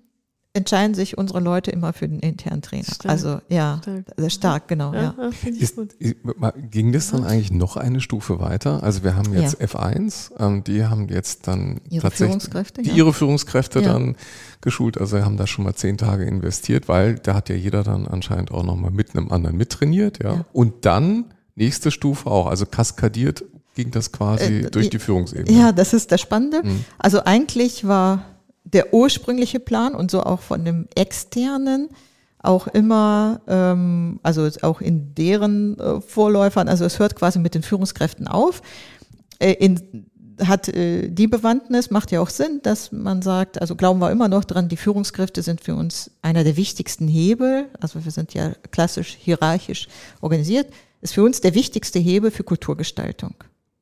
[0.59, 2.85] entscheiden sich unsere Leute immer für den internen Trainer.
[2.85, 3.11] Stark.
[3.11, 4.93] Also ja, stark, stark genau.
[4.93, 5.31] Ja, ja.
[5.51, 5.79] Ist,
[6.71, 8.83] ging das dann eigentlich noch eine Stufe weiter?
[8.83, 9.67] Also wir haben jetzt ja.
[9.67, 14.17] F1, ähm, die haben jetzt dann ihre tatsächlich Führungskräfte, die, ihre Führungskräfte dann
[14.61, 14.99] geschult.
[14.99, 18.51] Also haben da schon mal zehn Tage investiert, weil da hat ja jeder dann anscheinend
[18.51, 20.23] auch nochmal mit einem anderen mittrainiert.
[20.23, 20.45] Ja.
[20.53, 23.45] Und dann nächste Stufe auch, also kaskadiert
[23.79, 25.57] ging das quasi äh, durch die Führungsebene.
[25.57, 26.63] Ja, das ist das Spannende.
[26.65, 26.85] Mhm.
[26.99, 28.25] Also eigentlich war
[28.65, 31.89] der ursprüngliche Plan und so auch von dem externen
[32.41, 37.63] auch immer, ähm, also auch in deren äh, Vorläufern, also es hört quasi mit den
[37.63, 38.63] Führungskräften auf.
[39.39, 40.07] Äh, in,
[40.45, 44.29] hat äh, die Bewandtnis, macht ja auch Sinn, dass man sagt, also glauben wir immer
[44.29, 48.53] noch dran, die Führungskräfte sind für uns einer der wichtigsten Hebel, also wir sind ja
[48.71, 49.89] klassisch hierarchisch
[50.21, 50.69] organisiert,
[51.01, 53.35] ist für uns der wichtigste Hebel für Kulturgestaltung.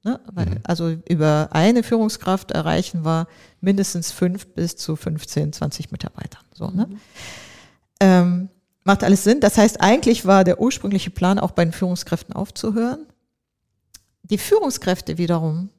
[0.07, 0.21] Ne?
[0.33, 0.59] Weil, mhm.
[0.62, 3.27] Also über eine Führungskraft erreichen wir
[3.61, 6.45] mindestens fünf bis zu 15, 20 Mitarbeitern.
[6.55, 6.87] So, ne?
[6.88, 6.99] Mhm.
[7.99, 8.49] Ähm,
[8.85, 9.40] macht alles Sinn.
[9.40, 13.07] Das heißt, eigentlich war der ursprüngliche Plan, auch bei den Führungskräften aufzuhören.
[14.23, 15.71] Die Führungskräfte wiederum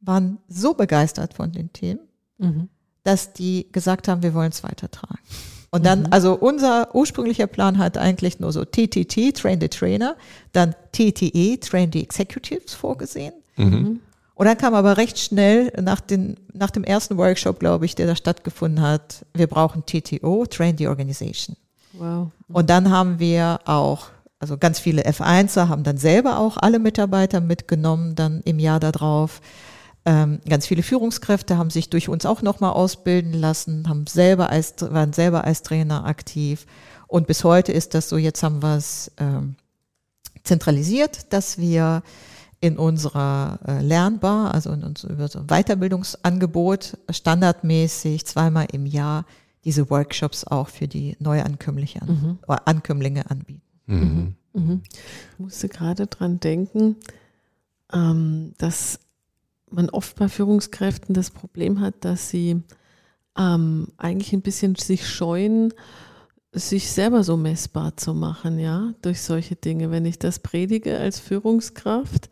[0.00, 2.00] waren so begeistert von den Themen,
[2.38, 2.70] mhm.
[3.02, 5.18] dass die gesagt haben, wir wollen es weitertragen.
[5.70, 6.08] Und dann, mhm.
[6.10, 10.16] also unser ursprünglicher Plan hat eigentlich nur so TTT, Train the Trainer,
[10.52, 13.34] dann TTE, Train the Executives vorgesehen.
[13.56, 14.00] Mhm.
[14.34, 18.06] Und dann kam aber recht schnell nach, den, nach dem ersten Workshop, glaube ich, der
[18.06, 21.56] da stattgefunden hat, wir brauchen TTO, Train the Organization.
[21.92, 22.30] Wow.
[22.48, 24.08] Und dann haben wir auch,
[24.40, 29.40] also ganz viele F1er haben dann selber auch alle Mitarbeiter mitgenommen, dann im Jahr darauf.
[30.04, 34.74] Ähm, ganz viele Führungskräfte haben sich durch uns auch nochmal ausbilden lassen, haben selber als,
[34.80, 36.66] waren selber als Trainer aktiv.
[37.06, 39.54] Und bis heute ist das so, jetzt haben wir es ähm,
[40.42, 42.02] zentralisiert, dass wir
[42.64, 49.26] in unserer äh, Lernbar, also in unserem Weiterbildungsangebot, standardmäßig zweimal im Jahr
[49.66, 52.38] diese Workshops auch für die Neuankömmlinge mhm.
[52.46, 53.60] Ankömmlinge anbieten.
[53.84, 54.34] Mhm.
[54.54, 54.62] Mhm.
[54.62, 54.82] mhm.
[55.32, 56.96] Ich musste gerade dran denken,
[57.92, 58.98] ähm, dass
[59.70, 62.62] man oft bei Führungskräften das Problem hat, dass sie
[63.36, 65.74] ähm, eigentlich ein bisschen sich scheuen,
[66.52, 69.90] sich selber so messbar zu machen, ja, durch solche Dinge.
[69.90, 72.30] Wenn ich das predige als Führungskraft,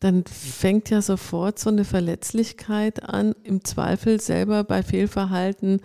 [0.00, 5.80] dann fängt ja sofort so eine Verletzlichkeit an, im Zweifel selber bei Fehlverhalten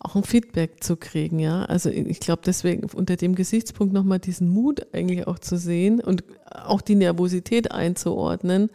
[0.00, 1.64] auch ein Feedback zu kriegen, ja.
[1.64, 6.22] Also ich glaube deswegen unter dem Gesichtspunkt nochmal diesen Mut eigentlich auch zu sehen und
[6.50, 8.70] auch die Nervosität einzuordnen,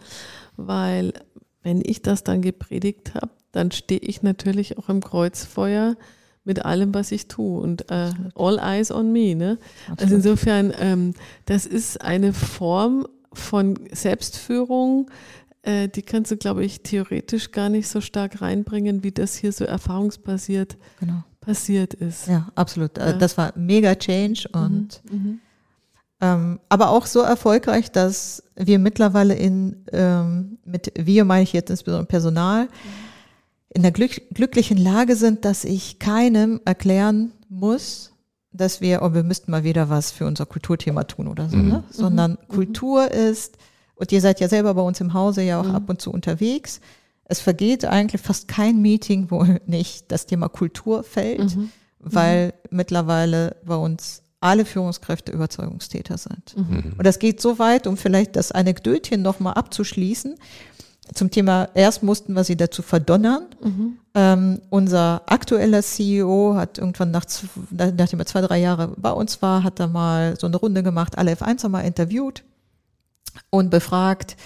[0.58, 1.14] weil
[1.62, 5.96] wenn ich das dann gepredigt habe, dann stehe ich natürlich auch im Kreuzfeuer
[6.44, 9.34] mit allem, was ich tue und äh, all eyes on me.
[9.34, 9.58] Ne?
[9.96, 11.14] Also insofern, ähm,
[11.46, 15.10] das ist eine Form von Selbstführung,
[15.64, 19.52] äh, die kannst du, glaube ich, theoretisch gar nicht so stark reinbringen, wie das hier
[19.52, 21.24] so erfahrungsbasiert genau.
[21.42, 22.28] passiert ist.
[22.28, 22.98] Ja, absolut.
[22.98, 23.14] Äh, ja.
[23.14, 25.40] Das war mega Change mhm, und mhm.
[26.22, 31.70] ähm, aber auch so erfolgreich, dass wir mittlerweile in, ähm, mit wir meine ich jetzt
[31.70, 32.68] insbesondere Personal,
[33.70, 38.13] in der glück glücklichen Lage sind, dass ich keinem erklären muss,
[38.54, 41.68] dass wir, oh, wir müssten mal wieder was für unser Kulturthema tun oder so, mhm.
[41.70, 41.84] ne?
[41.90, 42.48] sondern mhm.
[42.48, 43.58] Kultur ist,
[43.96, 45.76] und ihr seid ja selber bei uns im Hause ja auch mhm.
[45.76, 46.80] ab und zu unterwegs.
[47.26, 51.72] Es vergeht eigentlich fast kein Meeting, wo nicht das Thema Kultur fällt, mhm.
[52.00, 52.78] weil mhm.
[52.78, 56.56] mittlerweile bei uns alle Führungskräfte Überzeugungstäter sind.
[56.58, 56.94] Mhm.
[56.98, 60.36] Und das geht so weit, um vielleicht das Anekdötchen nochmal abzuschließen
[61.14, 63.46] zum Thema, erst mussten wir sie dazu verdonnern.
[63.62, 63.98] Mhm.
[64.16, 67.26] Ähm, unser aktueller CEO hat irgendwann nach,
[67.72, 71.18] nachdem er zwei, drei Jahre bei uns war, hat er mal so eine Runde gemacht,
[71.18, 72.44] alle F1 haben mal interviewt
[73.50, 74.38] und befragt,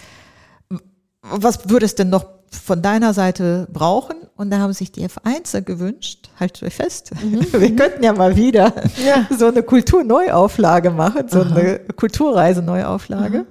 [1.21, 4.15] was würde es denn noch von deiner Seite brauchen?
[4.35, 7.45] Und da haben sich die F1er gewünscht, halt euch fest, mhm.
[7.51, 8.73] wir könnten ja mal wieder
[9.05, 9.27] ja.
[9.37, 11.55] so eine Kulturneuauflage machen, so Aha.
[11.55, 13.39] eine Kulturreise-Neuauflage.
[13.39, 13.45] Mhm.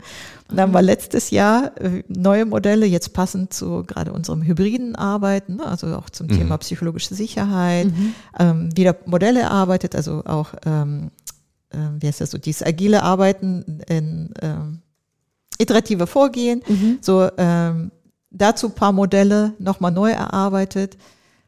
[0.49, 4.95] Und dann haben wir letztes Jahr äh, neue Modelle, jetzt passend zu gerade unserem hybriden
[4.95, 6.39] Arbeiten, ne, also auch zum mhm.
[6.39, 8.15] Thema psychologische Sicherheit, mhm.
[8.39, 11.11] ähm, wieder Modelle erarbeitet, also auch, ähm,
[11.71, 14.83] äh, wie heißt das so, dieses agile Arbeiten in ähm,
[15.59, 16.99] iterative Vorgehen, mhm.
[17.01, 17.91] so ähm,
[18.31, 20.97] dazu paar Modelle nochmal neu erarbeitet,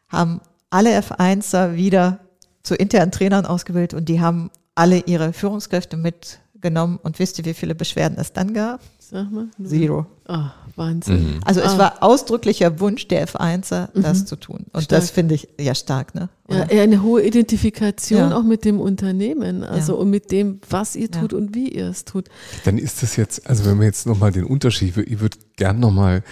[0.09, 2.21] haben alle F1er wieder
[2.63, 7.45] zu internen Trainern ausgebildet und die haben alle ihre Führungskräfte mit genommen und wisst ihr,
[7.45, 8.81] wie viele Beschwerden es dann gab?
[8.99, 9.47] Sag mal.
[9.65, 10.07] Zero.
[10.27, 11.35] Ah, Wahnsinn.
[11.37, 11.41] Mhm.
[11.45, 11.79] Also es Ah.
[11.79, 14.27] war ausdrücklicher Wunsch der F1er, das Mhm.
[14.27, 14.67] zu tun.
[14.73, 15.01] Und Stark.
[15.01, 16.29] das finde ich ja stark, ne?
[16.51, 16.71] Ja, Oder?
[16.71, 18.37] eher eine hohe Identifikation Ja.
[18.37, 19.99] auch mit dem Unternehmen, also Ja.
[20.01, 21.21] und mit dem, was ihr Ja.
[21.21, 22.29] tut und wie ihr es tut.
[22.65, 26.23] Dann ist das jetzt, also wenn wir jetzt nochmal den Unterschied, ich würde gern nochmal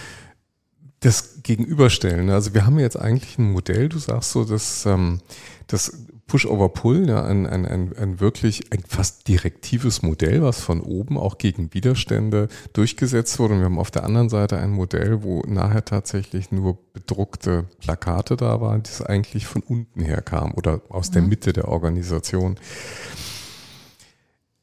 [1.01, 2.29] das gegenüberstellen.
[2.29, 5.19] Also wir haben jetzt eigentlich ein Modell, du sagst so, dass ähm,
[5.67, 5.91] das
[6.27, 11.37] Push-over-Pull, ja, ein, ein, ein, ein wirklich ein fast direktives Modell, was von oben auch
[11.37, 13.53] gegen Widerstände durchgesetzt wurde.
[13.53, 18.35] Und wir haben auf der anderen Seite ein Modell, wo nachher tatsächlich nur bedruckte Plakate
[18.35, 21.29] da waren, das eigentlich von unten her kam oder aus der Mhm.
[21.29, 22.55] Mitte der Organisation.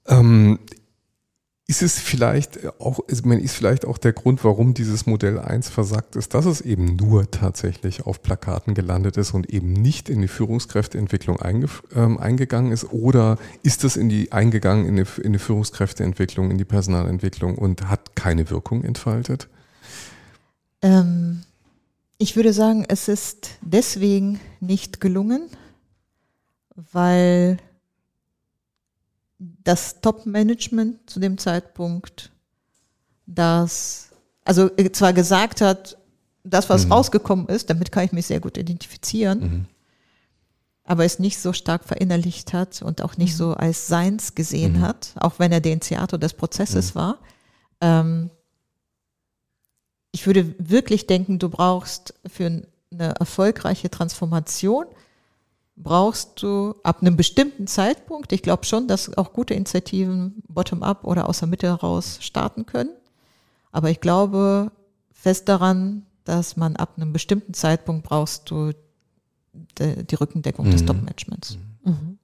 [0.06, 0.58] Ähm,
[1.66, 6.34] ist es vielleicht auch, ist, vielleicht auch der Grund, warum dieses Modell 1 versagt ist,
[6.34, 11.38] dass es eben nur tatsächlich auf Plakaten gelandet ist und eben nicht in die Führungskräfteentwicklung
[11.38, 12.92] eingef- ähm, eingegangen ist?
[12.92, 17.88] Oder ist es in die eingegangen in die, in die Führungskräfteentwicklung, in die Personalentwicklung und
[17.88, 19.48] hat keine Wirkung entfaltet?
[20.82, 21.44] Ähm,
[22.18, 25.48] ich würde sagen, es ist deswegen nicht gelungen,
[26.92, 27.56] weil
[29.62, 32.30] das Top-Management zu dem Zeitpunkt
[33.26, 34.10] das,
[34.44, 35.96] also äh, zwar gesagt hat,
[36.44, 36.92] das, was Mhm.
[36.92, 39.66] rausgekommen ist, damit kann ich mich sehr gut identifizieren, Mhm.
[40.84, 44.80] aber es nicht so stark verinnerlicht hat und auch nicht so als seins gesehen Mhm.
[44.82, 47.18] hat, auch wenn er der Initiator des Prozesses war.
[47.80, 48.30] Ähm,
[50.12, 52.46] ich würde wirklich denken, du brauchst für
[52.92, 54.86] eine erfolgreiche Transformation,
[55.76, 61.28] brauchst du ab einem bestimmten Zeitpunkt, ich glaube schon, dass auch gute Initiativen bottom-up oder
[61.28, 62.90] aus der Mitte heraus starten können,
[63.72, 64.70] aber ich glaube
[65.12, 68.72] fest daran, dass man ab einem bestimmten Zeitpunkt brauchst du
[69.78, 70.86] de, die Rückendeckung des Mhm.
[70.86, 71.58] Top-Managements.
[71.84, 72.18] Mhm.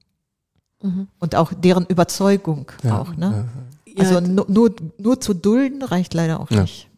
[0.83, 1.09] Mhm.
[1.19, 3.15] Und auch deren Überzeugung Ja, auch.
[3.17, 3.49] Ne?
[3.87, 6.63] ja, Ja, Also nur, nur, nur zu dulden reicht leider auch Ja.
[6.63, 6.89] nicht.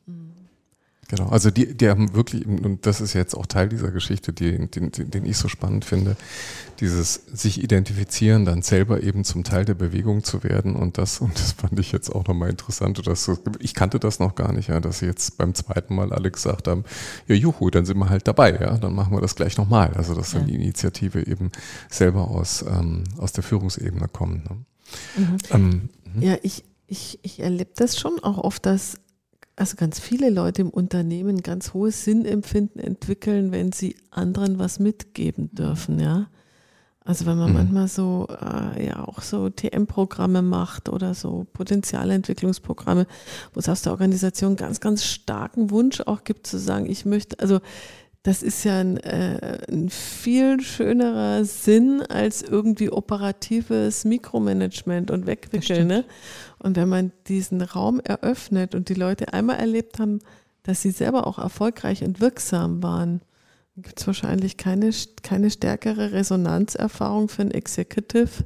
[1.15, 4.67] Genau, also die, die haben wirklich, und das ist jetzt auch Teil dieser Geschichte, die,
[4.67, 6.17] den, den, den ich so spannend finde,
[6.81, 11.39] dieses sich identifizieren, dann selber eben zum Teil der Bewegung zu werden und das, und
[11.39, 14.81] das fand ich jetzt auch nochmal interessant, dass ich kannte das noch gar nicht, ja,
[14.81, 16.83] dass sie jetzt beim zweiten Mal alle gesagt haben,
[17.29, 19.93] ja juhu, dann sind wir halt dabei, ja, dann machen wir das gleich nochmal.
[19.93, 20.47] Also dass dann Ja.
[20.47, 21.53] die Initiative eben
[21.91, 24.49] selber aus, ähm, aus der Führungsebene kommt.
[24.49, 24.57] Ne?
[25.19, 25.37] Mhm.
[25.51, 26.23] Ähm, mhm.
[26.23, 28.97] Ja, ich, ich, ich erlebe das schon auch oft, dass
[29.63, 35.51] also ganz viele Leute im Unternehmen ganz hohes Sinnempfinden entwickeln, wenn sie anderen was mitgeben
[35.53, 36.27] dürfen, ja.
[37.05, 37.57] Also wenn man Mhm.
[37.57, 43.07] manchmal so, äh, ja, auch so TM-Programme macht oder so Potenzialentwicklungsprogramme,
[43.55, 47.39] wo es aus der Organisation ganz, ganz starken Wunsch auch gibt zu sagen, ich möchte,
[47.39, 47.61] also
[48.25, 55.89] das ist ja ein, äh, ein viel schönerer Sinn als irgendwie operatives Mikromanagement und Wegwickeln.
[55.89, 56.05] Ne?
[56.63, 60.21] Und wenn man diesen Raum eröffnet und die Leute einmal erlebt haben,
[60.63, 63.21] dass sie selber auch erfolgreich und wirksam waren,
[63.77, 64.91] gibt es wahrscheinlich keine,
[65.23, 68.45] keine stärkere Resonanzerfahrung für einen Executive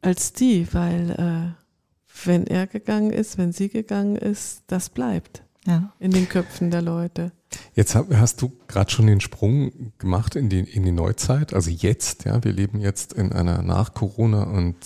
[0.00, 5.92] als die, weil äh, wenn er gegangen ist, wenn sie gegangen ist, das bleibt Ja.
[5.98, 7.32] in den Köpfen der Leute.
[7.74, 12.24] Jetzt hast du gerade schon den Sprung gemacht in die, in die Neuzeit, also jetzt,
[12.26, 14.76] ja, wir leben jetzt in einer Nach-Corona- und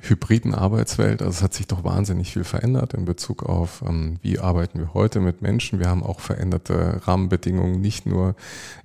[0.00, 1.22] hybriden Arbeitswelt.
[1.22, 4.94] Also es hat sich doch wahnsinnig viel verändert in Bezug auf, ähm, wie arbeiten wir
[4.94, 5.78] heute mit Menschen.
[5.78, 8.34] Wir haben auch veränderte Rahmenbedingungen, nicht nur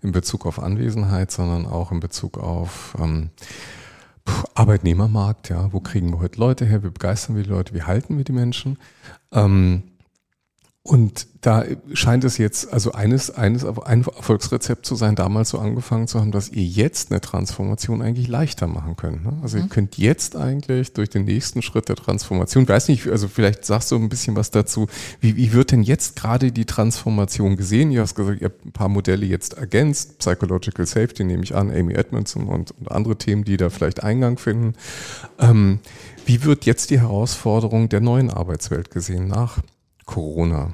[0.02, 3.30] in Bezug auf Anwesenheit, sondern auch in Bezug auf ähm,
[4.54, 5.50] Arbeitnehmermarkt.
[5.50, 6.84] Ja, wo kriegen wir heute Leute her?
[6.84, 7.74] Wie begeistern wir die Leute?
[7.74, 8.78] Wie halten wir die Menschen?
[9.32, 9.84] Ähm,
[10.88, 16.08] und da scheint es jetzt, also eines, eines, ein Erfolgsrezept zu sein, damals so angefangen
[16.08, 19.26] zu haben, dass ihr jetzt eine Transformation eigentlich leichter machen könnt.
[19.26, 19.34] Ne?
[19.42, 19.70] Also ihr Mhm.
[19.70, 23.96] könnt jetzt eigentlich durch den nächsten Schritt der Transformation, weiß nicht, also vielleicht sagst du
[23.96, 24.86] ein bisschen was dazu,
[25.22, 27.90] wie, wie wird denn jetzt gerade die Transformation gesehen?
[27.90, 31.72] Ihr hast gesagt, ihr habt ein paar Modelle jetzt ergänzt, Psychological Safety nehme ich an,
[31.72, 34.74] Amy Edmondson und, und andere Themen, die da vielleicht Eingang finden.
[35.40, 35.80] Ähm,
[36.28, 39.58] wie wird jetzt die Herausforderung der neuen Arbeitswelt gesehen nach
[40.06, 40.74] Corona?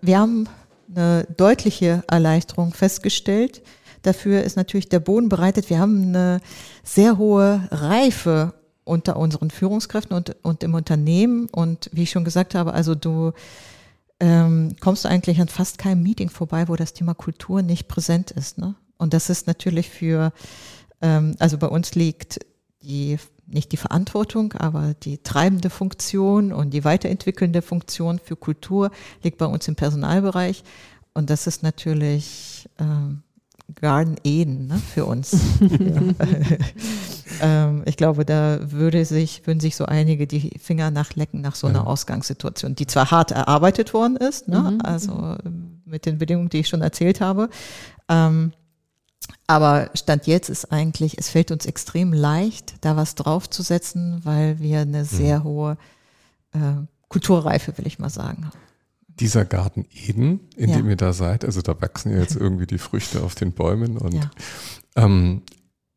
[0.00, 0.48] Wir haben
[0.94, 3.62] eine deutliche Erleichterung festgestellt.
[4.02, 5.70] Dafür ist natürlich der Boden bereitet.
[5.70, 6.40] Wir haben eine
[6.84, 8.54] sehr hohe Reife
[8.84, 11.48] unter unseren Führungskräften und, und im Unternehmen.
[11.50, 13.32] Und wie ich schon gesagt habe, also du
[14.20, 18.58] ähm, kommst eigentlich an fast keinem Meeting vorbei, wo das Thema Kultur nicht präsent ist.
[18.58, 18.74] Ne?
[18.96, 20.32] Und das ist natürlich für,
[21.02, 22.40] ähm, also bei uns liegt
[22.82, 23.18] die
[23.48, 28.90] nicht die Verantwortung, aber die treibende Funktion und die weiterentwickelnde Funktion für Kultur
[29.22, 30.62] liegt bei uns im Personalbereich.
[31.14, 33.22] Und das ist natürlich ähm,
[33.74, 35.36] Garden Eden ne, für uns.
[37.40, 41.66] ähm, ich glaube, da würde sich, würden sich so einige die Finger nachlecken nach so
[41.66, 41.84] einer ja.
[41.84, 44.80] Ausgangssituation, die zwar hart erarbeitet worden ist, ne, mhm.
[44.82, 45.36] also
[45.84, 47.48] mit den Bedingungen, die ich schon erzählt habe.
[48.08, 48.52] Ähm,
[49.46, 54.80] aber Stand jetzt ist eigentlich, es fällt uns extrem leicht, da was draufzusetzen, weil wir
[54.80, 55.44] eine sehr mhm.
[55.44, 55.78] hohe
[56.52, 56.58] äh,
[57.08, 58.58] Kulturreife, will ich mal sagen, haben
[59.20, 60.76] dieser Garten Eden, in ja.
[60.76, 63.98] dem ihr da seid, also da wachsen ja jetzt irgendwie die Früchte auf den Bäumen
[63.98, 64.30] und ja.
[64.96, 65.42] ähm,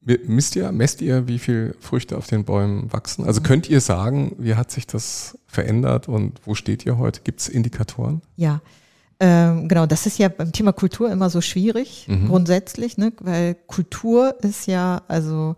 [0.01, 3.26] misst ihr, messt ihr, wie viel Früchte auf den Bäumen wachsen?
[3.26, 7.22] Also könnt ihr sagen, wie hat sich das verändert und wo steht ihr heute?
[7.24, 8.22] Gibt es Indikatoren?
[8.36, 8.61] Ja,
[9.22, 12.28] ähm, genau, das ist ja beim Thema Kultur immer so schwierig, mhm.
[12.28, 13.13] grundsätzlich, ne?
[13.22, 15.55] weil Kultur ist ja also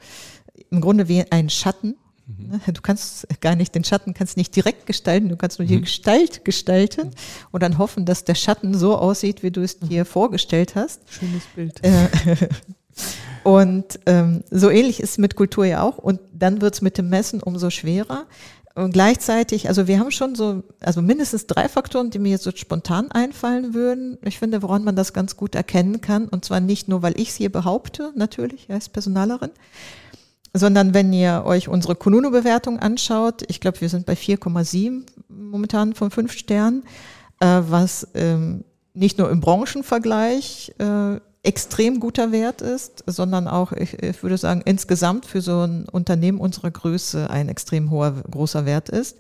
[0.69, 1.95] im Grunde wie ein Schatten
[2.25, 2.61] Mhm.
[2.73, 5.81] Du kannst gar nicht den Schatten kannst nicht direkt gestalten, du kannst nur die mhm.
[5.81, 7.11] Gestalt gestalten
[7.51, 11.01] und dann hoffen, dass der Schatten so aussieht, wie du es dir vorgestellt hast.
[11.09, 11.83] Schönes Bild.
[11.83, 12.07] Äh,
[13.43, 15.97] und ähm, so ähnlich ist es mit Kultur ja auch.
[15.97, 18.25] Und dann wird es mit dem Messen umso schwerer.
[18.75, 22.51] Und gleichzeitig, also wir haben schon so, also mindestens drei Faktoren, die mir jetzt so
[22.51, 24.17] spontan einfallen würden.
[24.23, 26.27] Ich finde, woran man das ganz gut erkennen kann.
[26.27, 29.51] Und zwar nicht nur, weil ich es hier behaupte, natürlich, als Personalerin,
[30.55, 36.09] sondern wenn ihr euch unsere Konuno-Bewertung anschaut, ich glaube, wir sind bei 4,7 momentan von
[36.09, 36.83] fünf Sternen,
[37.39, 38.63] äh, was ähm,
[38.95, 44.61] nicht nur im Branchenvergleich äh, extrem guter Wert ist, sondern auch, ich, ich würde sagen,
[44.63, 49.17] insgesamt für so ein Unternehmen unserer Größe ein extrem hoher, großer Wert ist.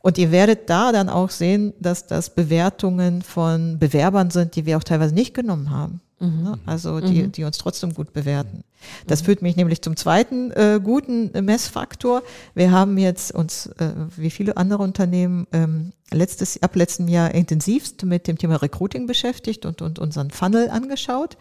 [0.00, 4.78] Und ihr werdet da dann auch sehen, dass das Bewertungen von Bewerbern sind, die wir
[4.78, 6.00] auch teilweise nicht genommen haben.
[6.20, 6.42] Mhm.
[6.42, 6.58] Ne?
[6.66, 7.32] Also die, mhm.
[7.32, 8.64] die uns trotzdem gut bewerten.
[9.06, 9.26] Das mhm.
[9.26, 12.22] führt mich nämlich zum zweiten äh, guten Messfaktor.
[12.54, 18.04] Wir haben jetzt uns, äh, wie viele andere Unternehmen, ähm, letztes, ab letztem Jahr intensivst
[18.04, 21.36] mit dem Thema Recruiting beschäftigt und, und unseren Funnel angeschaut.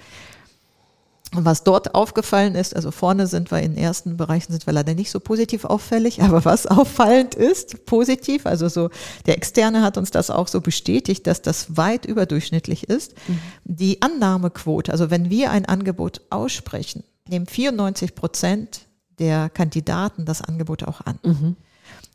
[1.36, 4.94] Und was dort aufgefallen ist, also vorne sind wir in ersten Bereichen sind wir leider
[4.94, 8.90] nicht so positiv auffällig, aber was auffallend ist, positiv, also so
[9.26, 13.14] der Externe hat uns das auch so bestätigt, dass das weit überdurchschnittlich ist.
[13.28, 13.40] Mhm.
[13.66, 18.82] Die Annahmequote, also wenn wir ein Angebot aussprechen, nehmen 94 Prozent
[19.20, 21.20] der Kandidaten das Angebot auch an.
[21.24, 21.56] Mhm.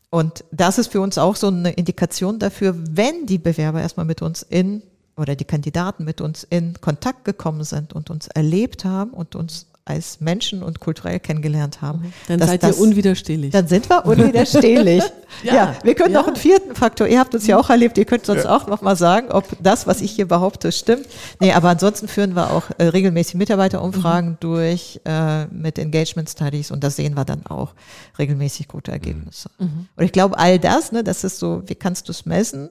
[0.09, 4.21] Und das ist für uns auch so eine Indikation dafür, wenn die Bewerber erstmal mit
[4.21, 4.83] uns in
[5.15, 9.67] oder die Kandidaten mit uns in Kontakt gekommen sind und uns erlebt haben und uns
[9.85, 11.99] als Menschen und kulturell kennengelernt haben.
[11.99, 12.13] Mhm.
[12.29, 13.51] Dann seid das, ihr unwiderstehlich.
[13.51, 15.03] Dann sind wir unwiderstehlich.
[15.43, 16.21] ja, ja, wir können ja.
[16.21, 17.07] noch einen vierten Faktor.
[17.07, 17.97] Ihr habt uns ja auch erlebt.
[17.97, 18.55] Ihr könnt uns ja.
[18.55, 21.05] auch noch mal sagen, ob das, was ich hier behaupte, stimmt.
[21.41, 24.37] Nee, aber ansonsten führen wir auch äh, regelmäßig Mitarbeiterumfragen mhm.
[24.39, 27.73] durch äh, mit Engagement Studies und da sehen wir dann auch
[28.17, 29.49] regelmäßig gute Ergebnisse.
[29.59, 29.87] Mhm.
[29.97, 32.69] Und ich glaube, all das, ne, das ist so, wie kannst du es messen?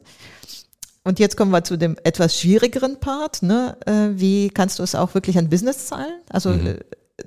[1.05, 3.43] Und jetzt kommen wir zu dem etwas schwierigeren Part.
[3.43, 3.77] Ne?
[3.87, 6.21] Äh, wie kannst du es auch wirklich an Business zahlen?
[6.29, 6.67] Also mhm.
[6.67, 6.79] Äh,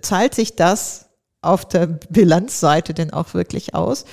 [0.01, 1.09] zahlt sich das
[1.41, 4.05] auf der Bilanzseite denn auch wirklich aus?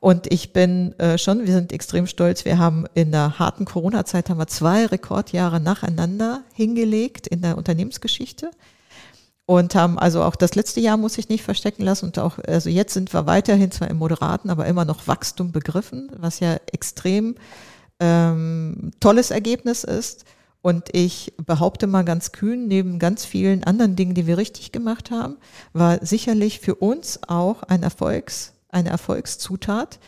[0.00, 2.44] Und ich bin äh, schon, wir sind extrem stolz.
[2.44, 8.50] Wir haben in der harten Corona-Zeit haben wir zwei Rekordjahre nacheinander hingelegt in der Unternehmensgeschichte
[9.46, 12.70] und haben also auch das letzte Jahr muss ich nicht verstecken lassen und auch also
[12.70, 17.36] jetzt sind wir weiterhin zwar im moderaten, aber immer noch Wachstum begriffen, was ja extrem
[18.02, 20.24] ähm, tolles Ergebnis ist.
[20.60, 25.10] Und ich behaupte mal ganz kühn, neben ganz vielen anderen Dingen, die wir richtig gemacht
[25.10, 25.36] haben,
[25.72, 29.98] war sicherlich für uns auch ein Erfolgs, eine Erfolgszutat,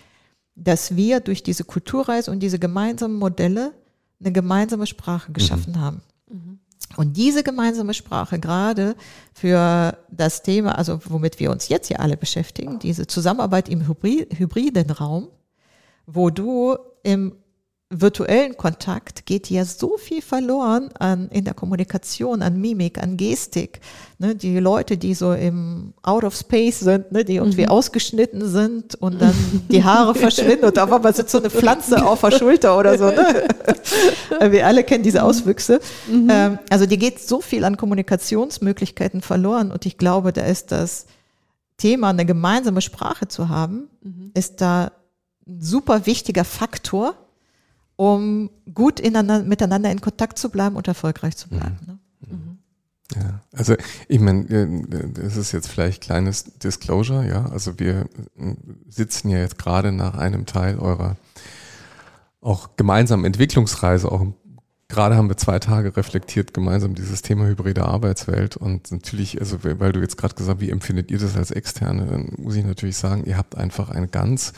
[0.54, 3.72] dass wir durch diese Kulturreise und diese gemeinsamen Modelle
[4.20, 5.34] eine gemeinsame Sprache mhm.
[5.34, 5.80] geschaffen mhm.
[5.80, 6.02] haben.
[6.30, 6.58] Mhm.
[6.96, 8.94] Und diese gemeinsame Sprache gerade
[9.32, 14.90] für das Thema, also womit wir uns jetzt hier alle beschäftigen, diese Zusammenarbeit im hybriden
[14.90, 15.28] Raum,
[16.06, 17.32] wo du im
[18.00, 23.80] virtuellen Kontakt geht ja so viel verloren an, in der Kommunikation, an Mimik, an Gestik.
[24.18, 27.68] Ne, die Leute, die so im Out of Space sind, ne, die irgendwie mhm.
[27.68, 29.34] ausgeschnitten sind und dann
[29.68, 33.06] die Haare verschwinden und auf einmal sitzt so eine Pflanze auf der Schulter oder so.
[33.06, 33.48] Ne?
[34.52, 35.80] Wir alle kennen diese Auswüchse.
[36.06, 36.28] Mhm.
[36.30, 41.06] Ähm, also die geht so viel an Kommunikationsmöglichkeiten verloren und ich glaube, da ist das
[41.76, 44.30] Thema, eine gemeinsame Sprache zu haben, mhm.
[44.34, 44.92] ist da
[45.46, 47.16] ein super wichtiger Faktor,
[47.96, 51.78] um gut miteinander in Kontakt zu bleiben und erfolgreich zu bleiben.
[51.80, 51.86] Mhm.
[51.86, 51.98] Ne?
[52.20, 52.58] Mhm.
[53.16, 53.74] Ja, also
[54.08, 57.46] ich meine, äh, das ist jetzt vielleicht kleines Disclosure, ja.
[57.46, 58.06] Also wir
[58.38, 58.54] äh,
[58.88, 61.16] sitzen ja jetzt gerade nach einem Teil eurer
[62.40, 64.26] auch gemeinsamen Entwicklungsreise, auch
[64.88, 69.92] gerade haben wir zwei Tage reflektiert gemeinsam dieses Thema hybride Arbeitswelt und natürlich, also weil
[69.92, 73.24] du jetzt gerade gesagt, wie empfindet ihr das als Externe, dann muss ich natürlich sagen,
[73.24, 74.52] ihr habt einfach eine ganz,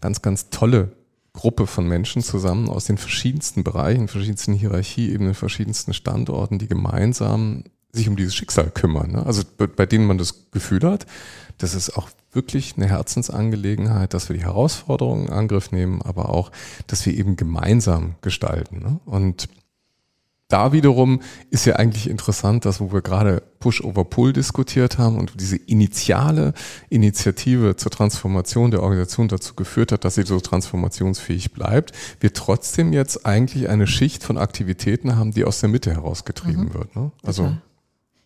[0.00, 0.92] ganz, ganz tolle
[1.32, 8.08] Gruppe von Menschen zusammen aus den verschiedensten Bereichen, verschiedensten Hierarchieebenen, verschiedensten Standorten, die gemeinsam sich
[8.08, 9.12] um dieses Schicksal kümmern.
[9.12, 9.26] Ne?
[9.26, 11.06] Also bei, denen man das Gefühl hat,
[11.58, 16.52] das ist auch wirklich eine Herzensangelegenheit, dass wir die Herausforderungen in Angriff nehmen, aber auch,
[16.86, 18.78] dass wir eben gemeinsam gestalten.
[18.78, 19.00] Ne?
[19.04, 19.48] Und
[20.50, 21.20] da wiederum
[21.50, 26.52] ist ja eigentlich interessant, dass wo wir gerade Push-over-Pull diskutiert haben und diese initiale
[26.88, 32.92] Initiative zur Transformation der Organisation dazu geführt hat, dass sie so transformationsfähig bleibt, wir trotzdem
[32.92, 36.74] jetzt eigentlich eine Schicht von Aktivitäten haben, die aus der Mitte herausgetrieben mhm.
[36.74, 36.96] wird.
[36.96, 37.12] Ne?
[37.22, 37.52] Also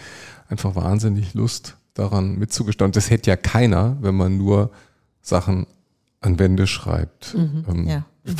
[0.48, 2.92] einfach wahnsinnig Lust, daran mitzugestanden.
[2.92, 4.70] Das hätte ja keiner, wenn man nur
[5.22, 5.66] Sachen
[6.20, 7.34] an Wände schreibt.
[7.34, 8.06] Mhm, ähm, ja.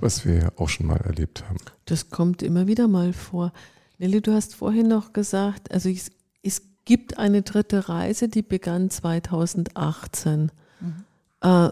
[0.00, 1.58] was wir ja auch schon mal erlebt haben.
[1.84, 3.52] Das kommt immer wieder mal vor.
[3.98, 6.10] Nelly, du hast vorhin noch gesagt, also es,
[6.42, 10.50] es gibt eine dritte Reise, die begann 2018.
[10.80, 11.04] Mhm.
[11.42, 11.70] Äh,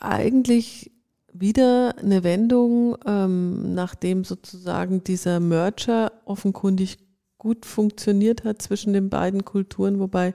[0.00, 0.91] eigentlich
[1.32, 6.98] wieder eine Wendung, ähm, nachdem sozusagen dieser Merger offenkundig
[7.38, 10.34] gut funktioniert hat zwischen den beiden Kulturen, wobei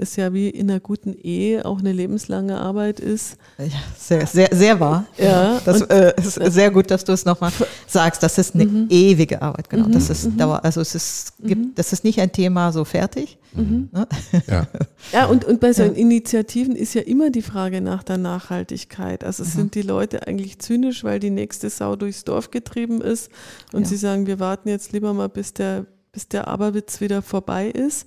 [0.00, 3.36] das ja wie in einer guten Ehe auch eine lebenslange Arbeit ist.
[3.58, 3.66] Ja,
[3.98, 5.04] sehr, sehr, sehr wahr.
[5.18, 7.52] Ja, das äh, ist sehr gut, dass du es nochmal
[7.86, 8.22] sagst.
[8.22, 8.86] Das ist eine mhm.
[8.88, 9.88] ewige Arbeit, genau.
[9.88, 9.92] Mhm.
[9.92, 10.38] Das ist mhm.
[10.38, 11.72] Dauer, also es ist, gibt, mhm.
[11.74, 13.36] das ist nicht ein Thema so fertig.
[13.52, 13.90] Mhm.
[13.92, 14.08] Ne?
[14.48, 14.66] Ja.
[15.12, 16.00] ja, und, und bei solchen ja.
[16.00, 19.22] Initiativen ist ja immer die Frage nach der Nachhaltigkeit.
[19.22, 19.48] Also mhm.
[19.48, 23.30] sind die Leute eigentlich zynisch, weil die nächste Sau durchs Dorf getrieben ist
[23.74, 23.88] und ja.
[23.88, 28.06] sie sagen, wir warten jetzt lieber mal, bis der bis der Aberwitz wieder vorbei ist.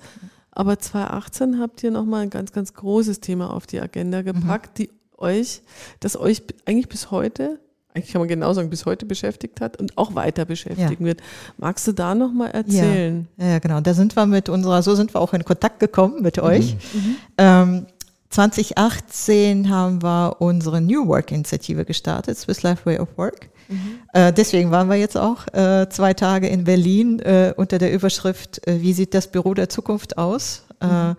[0.56, 4.26] Aber 2018 habt ihr nochmal ein ganz, ganz großes Thema auf die Agenda mhm.
[4.26, 4.84] gepackt, mhm.
[4.84, 5.62] die euch,
[6.00, 7.60] das euch eigentlich bis heute,
[7.94, 11.10] eigentlich kann man genau sagen, bis heute beschäftigt hat und auch weiter beschäftigen ja.
[11.10, 11.22] wird.
[11.58, 13.28] Magst du da nochmal erzählen?
[13.38, 13.48] Ja.
[13.48, 13.82] ja, genau.
[13.82, 16.76] Da sind wir mit unserer, so sind wir auch in Kontakt gekommen mit euch.
[16.94, 17.00] Mhm.
[17.00, 17.16] mhm.
[17.38, 17.86] Ähm,
[18.30, 23.52] 2018 haben wir unsere New Work Initiative gestartet, Swiss Life Way of Work.
[23.68, 24.00] Mhm.
[24.14, 28.66] Äh, deswegen waren wir jetzt auch äh, zwei Tage in Berlin äh, unter der Überschrift,
[28.68, 30.64] äh, wie sieht das Büro der Zukunft aus?
[30.82, 31.16] Mhm.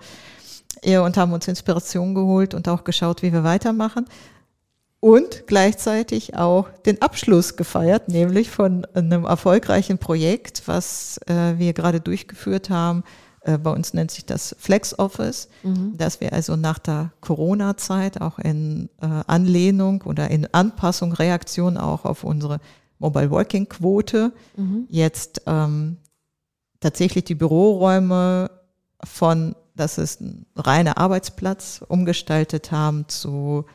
[0.85, 4.05] Und haben uns Inspiration geholt und auch geschaut, wie wir weitermachen.
[5.01, 12.01] Und gleichzeitig auch den Abschluss gefeiert, nämlich von einem erfolgreichen Projekt, was äh, wir gerade
[12.01, 13.05] durchgeführt haben,
[13.59, 15.97] bei uns nennt sich das Flex Office, mhm.
[15.97, 22.05] dass wir also nach der Corona-Zeit auch in äh, Anlehnung oder in Anpassung, Reaktion auch
[22.05, 22.61] auf unsere
[22.99, 24.87] Mobile Working Quote mhm.
[24.89, 25.99] jetzt ähm,
[26.81, 28.51] tatsächlich die Büroräume
[29.03, 33.67] von, das ist ein reiner Arbeitsplatz, umgestaltet haben zu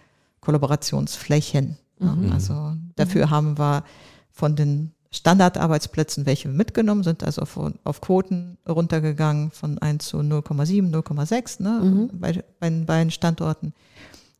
[0.41, 1.77] Kollaborationsflächen.
[1.99, 2.31] Mhm.
[2.31, 3.29] Also dafür mhm.
[3.29, 3.83] haben wir
[4.31, 10.91] von den Standardarbeitsplätzen welche mitgenommen, sind also auf, auf Quoten runtergegangen von 1 zu 0,7,
[10.91, 12.09] 0,6 ne, mhm.
[12.13, 13.73] bei, bei beiden Standorten.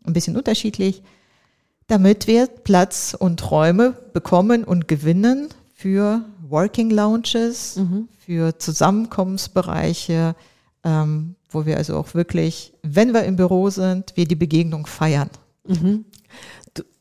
[0.06, 1.02] Ein bisschen unterschiedlich,
[1.88, 8.08] damit wir Platz und Räume bekommen und gewinnen für Working Lounges, mhm.
[8.20, 10.36] für Zusammenkommensbereiche,
[10.84, 15.32] ähm, wo wir also auch wirklich, wenn wir im Büro sind, wir die Begegnung feiern.
[15.68, 16.06] Mhm.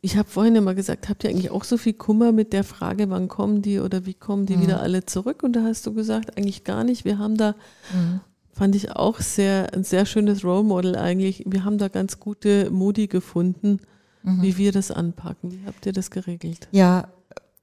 [0.00, 3.10] Ich habe vorhin immer gesagt, habt ihr eigentlich auch so viel Kummer mit der Frage,
[3.10, 4.62] wann kommen die oder wie kommen die mhm.
[4.62, 5.42] wieder alle zurück?
[5.42, 7.04] Und da hast du gesagt, eigentlich gar nicht.
[7.04, 7.56] Wir haben da,
[7.92, 8.20] mhm.
[8.52, 11.42] fand ich auch sehr, ein sehr schönes Role Model eigentlich.
[11.46, 13.80] Wir haben da ganz gute Modi gefunden,
[14.22, 14.42] mhm.
[14.42, 15.50] wie wir das anpacken.
[15.50, 16.68] Wie habt ihr das geregelt?
[16.70, 17.08] Ja,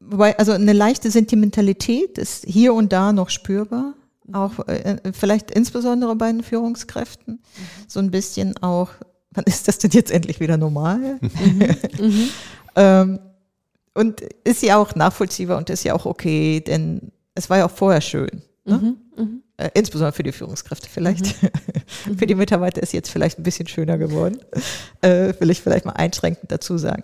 [0.01, 3.93] wobei, also eine leichte Sentimentalität ist hier und da noch spürbar.
[4.25, 4.35] Mhm.
[4.35, 7.35] Auch äh, vielleicht insbesondere bei den Führungskräften.
[7.35, 7.39] Mhm.
[7.87, 8.89] So ein bisschen auch
[9.35, 11.19] wann ist das denn jetzt endlich wieder normal?
[11.21, 11.75] Mhm.
[11.99, 12.29] mhm.
[12.75, 13.19] ähm,
[13.93, 17.71] und ist ja auch nachvollziehbar und ist ja auch okay, denn es war ja auch
[17.71, 18.41] vorher schön.
[18.65, 18.77] Ne?
[18.77, 19.23] Mhm.
[19.23, 19.41] Mhm.
[19.57, 21.41] Äh, insbesondere für die Führungskräfte vielleicht.
[21.41, 22.17] Mhm.
[22.17, 24.39] für die Mitarbeiter ist jetzt vielleicht ein bisschen schöner geworden.
[25.01, 27.03] Äh, will ich vielleicht mal einschränkend dazu sagen.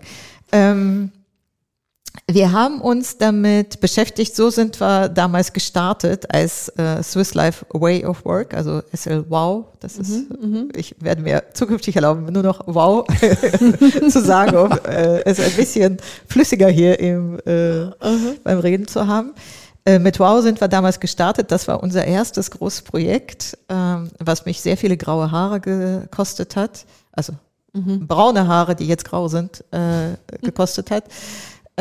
[0.52, 1.12] Ähm,
[2.30, 8.06] wir haben uns damit beschäftigt, so sind wir damals gestartet als äh, Swiss Life Way
[8.06, 9.66] of Work, also SL Wow.
[9.80, 13.08] Das ist, mhm, ich werde mir zukünftig erlauben, nur noch Wow
[14.10, 15.98] zu sagen, um äh, es ein bisschen
[16.28, 17.88] flüssiger hier im, äh,
[18.44, 19.34] beim Reden zu haben.
[19.86, 21.52] Äh, mit Wow sind wir damals gestartet.
[21.52, 26.86] Das war unser erstes großes Projekt, ähm, was mich sehr viele graue Haare gekostet hat.
[27.12, 27.34] Also
[27.74, 28.06] mhm.
[28.06, 31.06] braune Haare, die jetzt grau sind, äh, gekostet hat.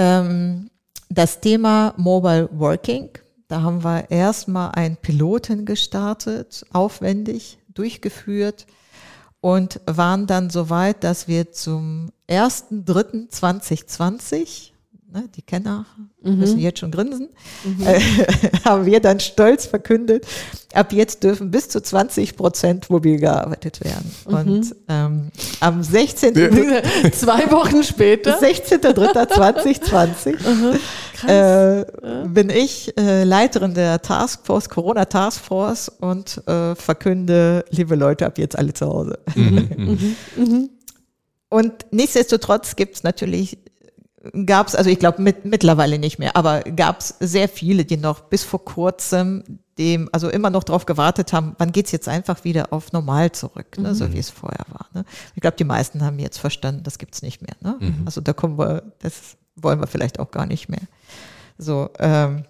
[0.01, 0.71] Ähm,
[1.11, 3.11] das Thema Mobile Working,
[3.49, 8.67] da haben wir erstmal einen Piloten gestartet, aufwendig durchgeführt
[9.43, 14.70] und waren dann so weit, dass wir zum 1.3.2020
[15.13, 15.85] ne, die Kenner
[16.23, 16.39] mhm.
[16.39, 17.29] müssen jetzt schon grinsen,
[17.65, 17.87] mhm.
[17.87, 18.01] äh,
[18.65, 20.27] haben wir dann stolz verkündet,
[20.73, 24.11] ab jetzt dürfen bis zu 20 Prozent mobil gearbeitet werden.
[24.27, 24.35] Mhm.
[24.35, 25.31] Und ähm,
[25.61, 26.35] am 16.
[27.13, 30.79] zwei Wochen später, 16.03.2020,
[31.27, 31.85] äh,
[32.29, 38.57] bin ich äh, Leiterin der Taskforce, Corona Taskforce und äh, verkünde, liebe Leute, ab jetzt
[38.59, 39.19] alle zu Hause.
[39.35, 39.61] Mhm.
[39.81, 40.17] Mhm.
[40.37, 40.71] mhm.
[41.49, 43.59] Und nichtsdestotrotz gibt es natürlich
[44.45, 47.97] gab es, also ich glaube mit, mittlerweile nicht mehr, aber gab es sehr viele, die
[47.97, 52.45] noch bis vor kurzem dem, also immer noch darauf gewartet haben, wann geht's jetzt einfach
[52.45, 53.95] wieder auf normal zurück, ne, mhm.
[53.95, 54.87] so wie es vorher war.
[54.93, 55.05] Ne?
[55.35, 57.57] Ich glaube, die meisten haben jetzt verstanden, das gibt's nicht mehr.
[57.61, 57.77] Ne?
[57.81, 58.03] Mhm.
[58.05, 60.83] Also da kommen wir, das wollen wir vielleicht auch gar nicht mehr.
[61.57, 62.45] So, ähm,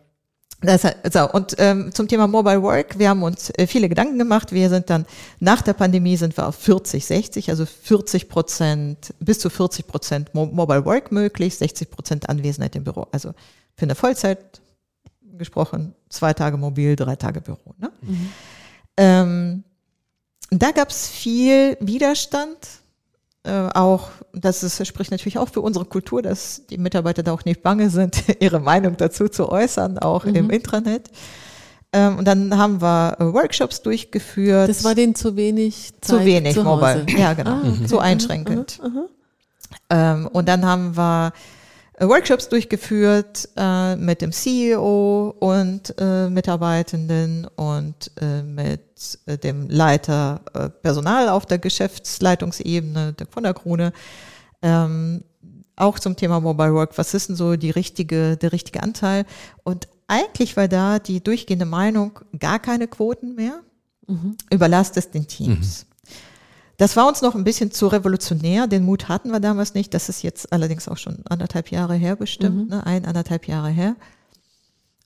[0.62, 4.52] das, so, und ähm, zum Thema Mobile Work, wir haben uns äh, viele Gedanken gemacht.
[4.52, 5.06] Wir sind dann
[5.38, 10.34] nach der Pandemie sind wir auf 40, 60, also 40 Prozent, bis zu 40 Prozent
[10.34, 13.06] Mo Mobile Work möglich, 60 Prozent Anwesenheit im Büro.
[13.10, 13.32] Also
[13.74, 14.60] für eine Vollzeit
[15.38, 17.74] gesprochen, zwei Tage mobil, drei Tage Büro.
[17.78, 17.90] Ne?
[18.02, 18.32] Mhm.
[18.98, 19.64] Ähm,
[20.50, 22.58] da gab es viel Widerstand
[23.48, 27.62] auch, das ist, spricht natürlich auch für unsere Kultur, dass die Mitarbeiter da auch nicht
[27.62, 30.34] bange sind, ihre Meinung dazu zu äußern, auch mhm.
[30.34, 31.10] im Intranet.
[31.92, 34.68] Ähm, und dann haben wir äh, Workshops durchgeführt.
[34.68, 37.86] Das war denen zu wenig Zeit Zu wenig zu Mobile, ja genau, ah, okay.
[37.86, 38.78] so einschränkend.
[38.82, 39.08] Uh, uh,
[39.90, 41.30] ähm, und dann haben wir äh,
[42.08, 50.40] Workshops durchgeführt äh, mit dem CEO und äh, Mitarbeitenden und äh, mit äh, dem Leiter
[50.54, 53.92] äh, Personal auf der Geschäftsleitungsebene von der Krone.
[54.62, 55.24] Ähm,
[55.76, 56.96] auch zum Thema Mobile Work.
[56.96, 59.24] Was ist denn so die richtige, der richtige Anteil?
[59.62, 63.60] Und eigentlich war da die durchgehende Meinung, gar keine Quoten mehr.
[64.06, 64.36] Mhm.
[64.50, 65.84] Überlasst es den Teams.
[65.84, 65.89] Mhm.
[66.80, 68.66] Das war uns noch ein bisschen zu revolutionär.
[68.66, 69.92] Den Mut hatten wir damals nicht.
[69.92, 72.68] Das ist jetzt allerdings auch schon anderthalb Jahre her bestimmt, mhm.
[72.68, 72.86] ne?
[72.86, 73.96] ein, anderthalb Jahre her.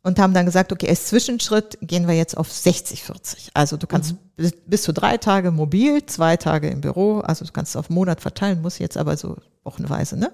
[0.04, 3.48] Und haben dann gesagt, okay, als Zwischenschritt gehen wir jetzt auf 60-40.
[3.54, 4.18] Also du kannst mhm.
[4.36, 7.18] bis, bis, zu drei Tage mobil, zwei Tage im Büro.
[7.18, 10.16] Also du kannst es auf einen Monat verteilen, muss jetzt aber so wochenweise.
[10.16, 10.30] Ne?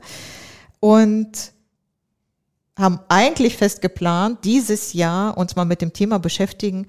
[0.79, 1.53] Und
[2.77, 6.87] haben eigentlich fest geplant, dieses Jahr uns mal mit dem Thema beschäftigen,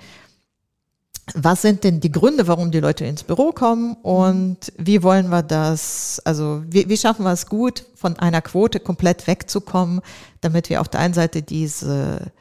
[1.33, 3.95] was sind denn die Gründe, warum die Leute ins Büro kommen?
[4.01, 8.79] Und wie wollen wir das, also wie, wie schaffen wir es gut, von einer Quote
[8.79, 10.01] komplett wegzukommen,
[10.41, 12.31] damit wir auf der einen Seite diese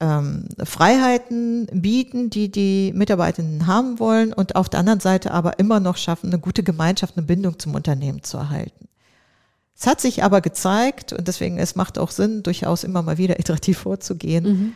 [0.00, 5.80] ähm, Freiheiten bieten, die die Mitarbeitenden haben wollen und auf der anderen Seite aber immer
[5.80, 8.88] noch schaffen, eine gute Gemeinschaft, eine Bindung zum Unternehmen zu erhalten.
[9.76, 13.38] Es hat sich aber gezeigt und deswegen es macht auch Sinn, durchaus immer mal wieder
[13.40, 14.72] iterativ vorzugehen, mhm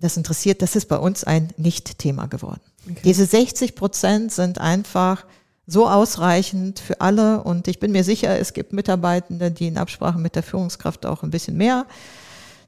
[0.00, 2.60] das interessiert, das ist bei uns ein Nicht-Thema geworden.
[2.88, 3.00] Okay.
[3.04, 5.24] Diese 60 Prozent sind einfach
[5.66, 10.18] so ausreichend für alle und ich bin mir sicher, es gibt Mitarbeitende, die in Absprache
[10.18, 11.86] mit der Führungskraft auch ein bisschen mehr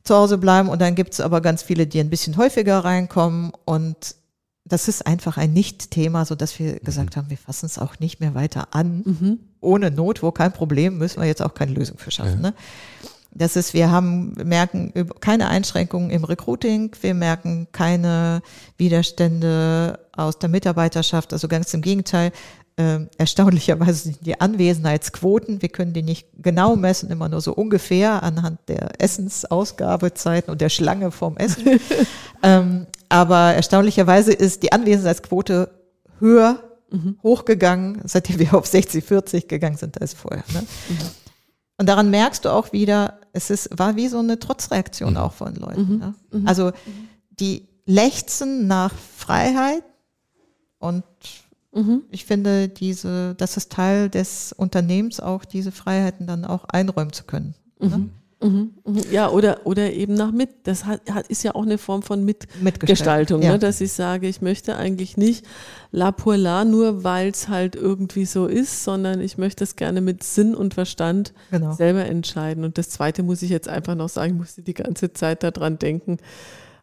[0.04, 3.52] zu Hause bleiben und dann gibt es aber ganz viele, die ein bisschen häufiger reinkommen
[3.64, 4.16] und
[4.64, 6.84] das ist einfach ein Nicht-Thema, so dass wir mhm.
[6.84, 9.02] gesagt haben, wir fassen es auch nicht mehr weiter an.
[9.04, 9.38] Mhm.
[9.60, 12.42] Ohne Not, wo kein Problem, müssen wir jetzt auch keine Lösung für schaffen.
[12.42, 12.50] Ja.
[12.50, 12.54] Ne?
[13.32, 18.42] Das ist, wir haben, merken keine Einschränkungen im Recruiting, wir merken keine
[18.76, 22.32] Widerstände aus der Mitarbeiterschaft, also ganz im Gegenteil.
[22.76, 28.58] Äh, erstaunlicherweise die Anwesenheitsquoten, wir können die nicht genau messen, immer nur so ungefähr anhand
[28.68, 31.78] der Essensausgabezeiten und der Schlange vorm Essen.
[32.42, 35.70] ähm, aber erstaunlicherweise ist die Anwesenheitsquote
[36.18, 37.18] höher mhm.
[37.22, 40.44] hochgegangen, seitdem wir auf 60, 40 gegangen sind als vorher.
[40.52, 40.62] Ne?
[40.62, 40.96] Mhm.
[41.80, 45.16] Und daran merkst du auch wieder, es ist, war wie so eine Trotzreaktion mhm.
[45.16, 45.94] auch von Leuten.
[45.94, 46.00] Mhm.
[46.02, 46.14] Ja?
[46.30, 46.46] Mhm.
[46.46, 46.72] Also
[47.30, 49.82] die lechzen nach Freiheit
[50.78, 51.04] und
[51.72, 52.02] mhm.
[52.10, 57.24] ich finde, diese, das ist Teil des Unternehmens auch, diese Freiheiten dann auch einräumen zu
[57.24, 57.54] können.
[57.78, 58.10] Ne?
[58.43, 58.72] Mhm.
[58.86, 59.03] Mhm.
[59.11, 60.51] Ja, oder, oder eben nach mit.
[60.64, 63.53] Das hat, ist ja auch eine Form von Mitgestaltung, ja.
[63.53, 63.59] ne?
[63.59, 65.45] dass ich sage, ich möchte eigentlich nicht
[65.93, 70.01] la pour la, nur weil es halt irgendwie so ist, sondern ich möchte es gerne
[70.01, 71.72] mit Sinn und Verstand genau.
[71.72, 72.64] selber entscheiden.
[72.64, 75.78] Und das Zweite muss ich jetzt einfach noch sagen, ich musste die ganze Zeit daran
[75.78, 76.18] denken,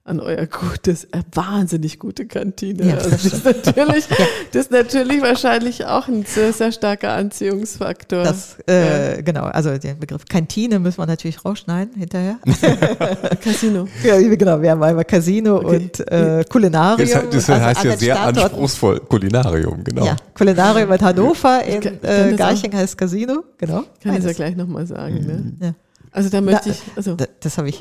[0.08, 2.88] an euer gutes, äh, wahnsinnig gute Kantine.
[2.88, 4.26] Ja, also das, ist natürlich, ja.
[4.54, 8.24] das ist natürlich wahrscheinlich auch ein sehr, sehr starker Anziehungsfaktor.
[8.24, 9.22] Das, äh, ja.
[9.22, 12.40] Genau, also den Begriff Kantine müssen wir natürlich rausschneiden hinterher.
[13.44, 13.88] Casino.
[14.04, 15.76] Ja, genau, wir haben einmal Casino okay.
[15.76, 17.10] und äh, Kulinarium.
[17.10, 18.52] Das, das also heißt ja sehr Standorten.
[18.52, 20.06] anspruchsvoll, Kulinarium, genau.
[20.06, 23.84] Ja, Kulinarium in Hannover, in äh, Garching heißt Casino, genau.
[24.02, 25.20] Kann ich ja gleich nochmal sagen.
[25.20, 25.28] Mhm.
[25.28, 25.54] Ne?
[25.62, 25.74] Ja.
[26.18, 26.82] Also da möchte da, ich.
[26.96, 27.14] Also.
[27.14, 27.80] Da, das habe ich.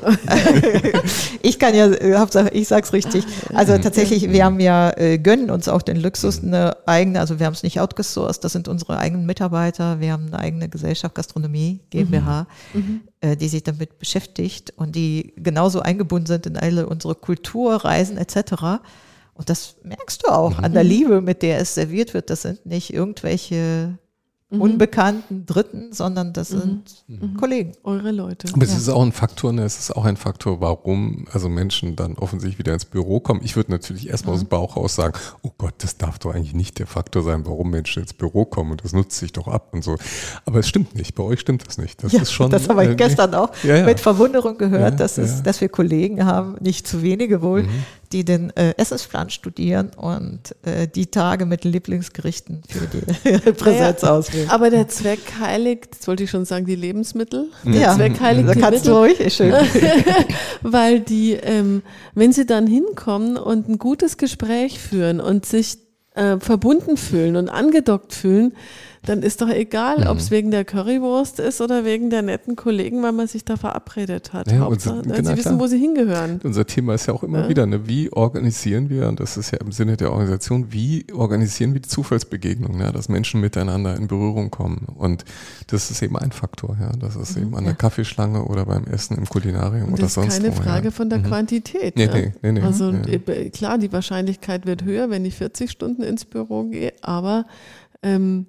[1.41, 3.25] ich kann ja, Hauptsache, ich sag's richtig.
[3.51, 7.47] Also tatsächlich, wir haben ja, äh, gönnen uns auch den Luxus, eine eigene, also wir
[7.47, 9.99] haben es nicht outgesourced, das sind unsere eigenen Mitarbeiter.
[10.01, 12.79] Wir haben eine eigene Gesellschaft Gastronomie, GmbH, mhm.
[12.79, 13.01] mhm.
[13.21, 18.83] äh, die sich damit beschäftigt und die genauso eingebunden sind in alle unsere Kulturreisen etc.
[19.33, 20.63] Und das merkst du auch mhm.
[20.63, 22.29] an der Liebe, mit der es serviert wird.
[22.29, 23.97] Das sind nicht irgendwelche
[24.49, 24.61] mhm.
[24.61, 26.59] unbekannten Dritten, sondern das mhm.
[26.59, 27.37] sind mhm.
[27.37, 27.73] Kollegen.
[27.83, 28.47] Eure Leute.
[28.53, 28.77] Aber es ja.
[28.77, 29.63] ist auch ein Faktor, ne?
[29.63, 33.41] es ist auch ein Faktor, warum also Menschen dann offensichtlich wieder ins Büro kommen.
[33.43, 36.53] Ich würde natürlich erstmal aus dem Bauch raus sagen, oh Gott, das darf doch eigentlich
[36.53, 39.69] nicht der Faktor sein, warum Menschen ins Büro kommen und das nutzt sich doch ab
[39.71, 39.97] und so.
[40.45, 42.03] Aber es stimmt nicht, bei euch stimmt das nicht.
[42.03, 42.51] Das ja, ist schon.
[42.57, 46.25] Das habe ich äh, gestern auch ja, mit Verwunderung gehört, dass, es, dass wir Kollegen
[46.25, 51.45] haben, nicht zu wenige wohl, mhm die den äh, Essensplan studieren und äh, die Tage
[51.45, 54.49] mit Lieblingsgerichten für die Präsenz naja, auswählen.
[54.49, 57.49] Aber der Zweck heiligt, jetzt wollte ich schon sagen, die Lebensmittel.
[57.65, 59.53] Der ja, Zweck heiligt da die kannst Mittel, du ruhig, schön.
[60.61, 61.83] weil die, ähm,
[62.13, 65.77] wenn sie dann hinkommen und ein gutes Gespräch führen und sich
[66.15, 68.53] äh, verbunden fühlen und angedockt fühlen,
[69.07, 70.07] dann ist doch egal, mhm.
[70.07, 73.55] ob es wegen der Currywurst ist oder wegen der netten Kollegen, weil man sich da
[73.55, 74.51] verabredet hat.
[74.51, 76.41] Ja, Hauptsache, so, genau, sie wissen, wo sie hingehören.
[76.43, 77.49] Unser Thema ist ja auch immer ja.
[77.49, 81.73] wieder, ne, wie organisieren wir, und das ist ja im Sinne der Organisation, wie organisieren
[81.73, 84.87] wir die Zufallsbegegnung, ne, dass Menschen miteinander in Berührung kommen.
[84.95, 85.23] Und
[85.67, 86.91] das ist eben ein Faktor, ja.
[86.99, 90.21] Das ist mhm, eben an der Kaffeeschlange oder beim Essen im Kulinarium oder sonst wo.
[90.25, 90.91] Das ist keine Frage ja.
[90.91, 91.23] von der mhm.
[91.23, 91.95] Quantität.
[91.95, 92.93] Nee, nee, nee, nee, also
[93.53, 97.45] klar, die Wahrscheinlichkeit wird höher, wenn ich 40 Stunden ins Büro gehe, aber
[98.03, 98.47] ähm,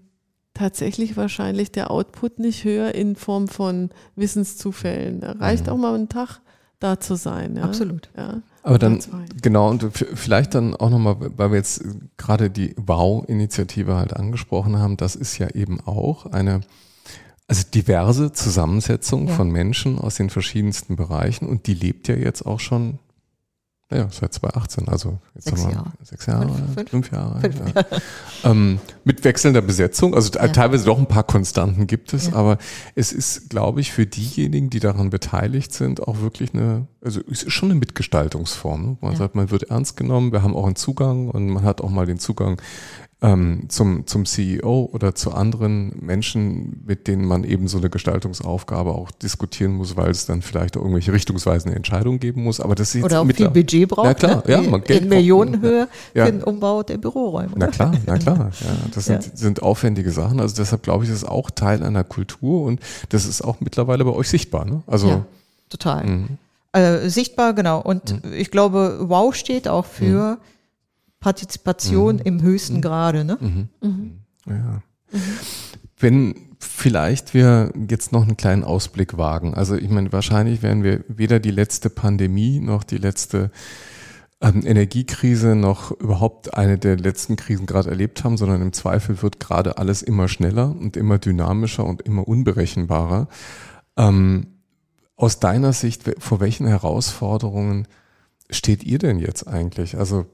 [0.59, 5.21] tatsächlich wahrscheinlich der Output nicht höher in Form von Wissenszufällen.
[5.21, 5.73] Da reicht mhm.
[5.73, 6.41] auch mal ein Tag
[6.81, 7.57] da zu sein.
[7.57, 7.63] Ja?
[7.63, 8.11] Absolut.
[8.17, 8.43] Ja.
[8.63, 8.99] Aber dann,
[9.41, 11.83] genau, und vielleicht dann auch nochmal, weil wir jetzt
[12.17, 16.61] gerade die Wow-Initiative halt angesprochen haben, das ist ja eben auch eine,
[17.47, 19.35] also diverse Zusammensetzung ja.
[19.35, 22.99] von Menschen aus den verschiedensten Bereichen und die lebt ja jetzt auch schon
[23.91, 25.93] ja, seit 2018, also jetzt sechs haben wir Jahre.
[26.03, 27.41] sechs Jahre, fünf, fünf Jahre.
[27.41, 27.85] Fünf ja.
[28.51, 30.49] ähm, mit wechselnder Besetzung, also ja.
[30.49, 32.35] teilweise doch ein paar Konstanten gibt es, ja.
[32.35, 32.59] aber
[32.95, 37.45] es ist, glaube ich, für diejenigen, die daran beteiligt sind, auch wirklich eine, also es
[37.45, 38.83] ist schon eine Mitgestaltungsform.
[38.83, 38.99] Ne?
[39.01, 41.91] Man sagt, man wird ernst genommen, wir haben auch einen Zugang und man hat auch
[41.91, 42.61] mal den Zugang
[43.21, 48.91] ähm, zum, zum CEO oder zu anderen Menschen, mit denen man eben so eine Gestaltungsaufgabe
[48.91, 52.61] auch diskutieren muss, weil es dann vielleicht auch irgendwelche richtungsweisende Entscheidungen geben muss.
[52.61, 54.07] Aber das ist oder auch viel Budget braucht.
[54.07, 54.53] Ja klar, ne?
[54.53, 56.27] ja, man Geld in Millionenhöhe ja.
[56.27, 57.55] für den Umbau der Büroräume.
[57.57, 58.51] Na klar, na klar.
[58.61, 59.31] Ja, das sind, ja.
[59.35, 60.39] sind aufwendige Sachen.
[60.39, 64.05] Also deshalb glaube ich, das ist auch Teil einer Kultur und das ist auch mittlerweile
[64.05, 64.65] bei euch sichtbar.
[64.65, 64.83] Ne?
[64.87, 65.25] Also ja,
[65.71, 66.07] total.
[66.07, 66.29] Mhm.
[66.71, 67.81] Äh, sichtbar, genau.
[67.81, 68.33] Und mhm.
[68.33, 70.58] ich glaube, Wow steht auch für mhm
[71.21, 72.23] Partizipation mhm.
[72.23, 72.83] im höchsten mhm.
[72.83, 73.25] Grade.
[73.25, 73.39] Ne?
[73.41, 73.69] Mhm.
[73.83, 74.19] mhm.
[74.47, 74.83] Ja.
[75.99, 79.55] Wenn vielleicht wir jetzt noch einen kleinen Ausblick wagen.
[79.55, 83.51] Also ich meine, wahrscheinlich werden wir weder die letzte Pandemie noch die letzte
[84.41, 89.41] ähm, Energiekrise noch überhaupt eine der letzten Krisen gerade erlebt haben, sondern im Zweifel wird
[89.41, 93.29] gerade alles immer schneller und immer dynamischer und immer unberechenbarer.
[93.97, 94.47] Ähm,
[95.17, 97.89] aus deiner Sicht, vor welchen Herausforderungen
[98.51, 99.97] steht ihr denn jetzt eigentlich?
[99.99, 100.27] Also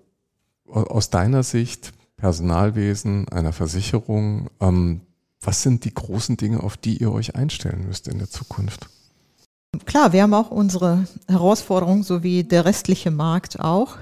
[0.68, 5.02] aus deiner Sicht, Personalwesen, einer Versicherung, ähm,
[5.40, 8.88] was sind die großen Dinge, auf die ihr euch einstellen müsst in der Zukunft?
[9.84, 13.98] Klar, wir haben auch unsere Herausforderungen, so wie der restliche Markt auch,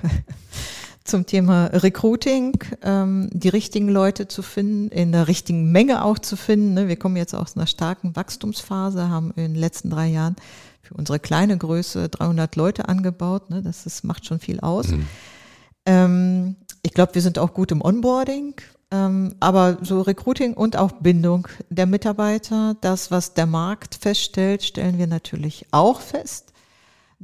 [1.04, 2.52] zum Thema Recruiting,
[2.82, 6.74] ähm, die richtigen Leute zu finden, in der richtigen Menge auch zu finden.
[6.74, 6.88] Ne?
[6.88, 10.36] Wir kommen jetzt aus einer starken Wachstumsphase, haben in den letzten drei Jahren
[10.80, 13.50] für unsere kleine Größe 300 Leute angebaut.
[13.50, 13.62] Ne?
[13.62, 14.88] Das ist, macht schon viel aus.
[14.88, 15.06] Mhm.
[15.86, 18.54] Ähm, ich glaube, wir sind auch gut im Onboarding,
[18.90, 24.98] ähm, aber so Recruiting und auch Bindung der Mitarbeiter, das, was der Markt feststellt, stellen
[24.98, 26.51] wir natürlich auch fest,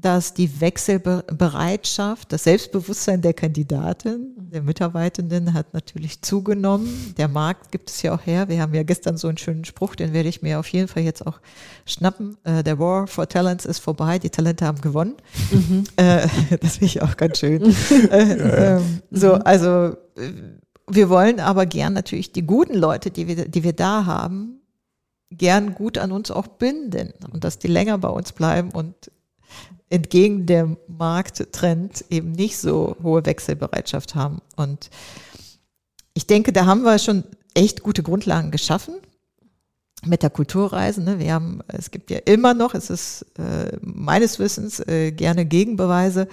[0.01, 7.15] dass die Wechselbereitschaft, das Selbstbewusstsein der Kandidatin, der Mitarbeitenden hat natürlich zugenommen.
[7.17, 8.49] Der Markt gibt es ja auch her.
[8.49, 11.03] Wir haben ja gestern so einen schönen Spruch, den werde ich mir auf jeden Fall
[11.03, 11.41] jetzt auch
[11.85, 12.37] schnappen.
[12.45, 15.17] Äh, der War for Talents ist vorbei, die Talente haben gewonnen.
[15.51, 15.85] Mhm.
[15.97, 16.29] Äh,
[16.61, 17.63] das finde ich auch ganz schön.
[18.11, 20.33] äh, ähm, so, also äh,
[20.89, 24.61] wir wollen aber gern natürlich die guten Leute, die wir, die wir da haben,
[25.31, 28.95] gern gut an uns auch binden und dass die länger bei uns bleiben und
[29.91, 34.41] entgegen der Markttrend eben nicht so hohe Wechselbereitschaft haben.
[34.57, 34.91] Und
[36.15, 37.25] ich denke, da haben wir schon
[37.55, 38.95] echt gute Grundlagen geschaffen
[40.05, 41.03] mit der Kulturreise.
[41.03, 41.19] Ne?
[41.19, 46.29] Wir haben, es gibt ja immer noch, es ist äh, meines Wissens äh, gerne Gegenbeweise,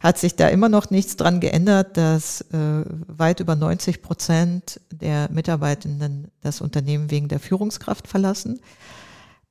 [0.00, 5.28] hat sich da immer noch nichts dran geändert, dass äh, weit über 90 Prozent der
[5.32, 8.60] Mitarbeitenden das Unternehmen wegen der Führungskraft verlassen.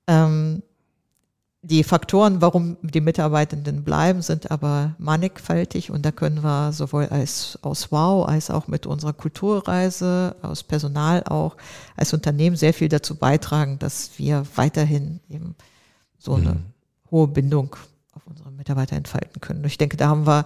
[0.08, 0.64] Ähm,
[1.70, 7.59] die Faktoren, warum die Mitarbeitenden bleiben, sind aber mannigfaltig und da können wir sowohl als
[7.61, 11.57] aus Wow als auch mit unserer Kulturreise, aus Personal auch,
[11.97, 15.55] als Unternehmen sehr viel dazu beitragen, dass wir weiterhin eben
[16.18, 16.63] so eine mhm.
[17.11, 17.76] hohe Bindung
[18.13, 19.59] auf unsere Mitarbeiter entfalten können.
[19.59, 20.45] Und ich denke, da haben wir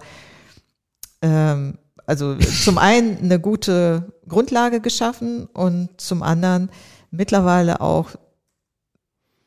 [1.22, 6.68] ähm, also zum einen eine gute Grundlage geschaffen und zum anderen
[7.12, 8.10] mittlerweile auch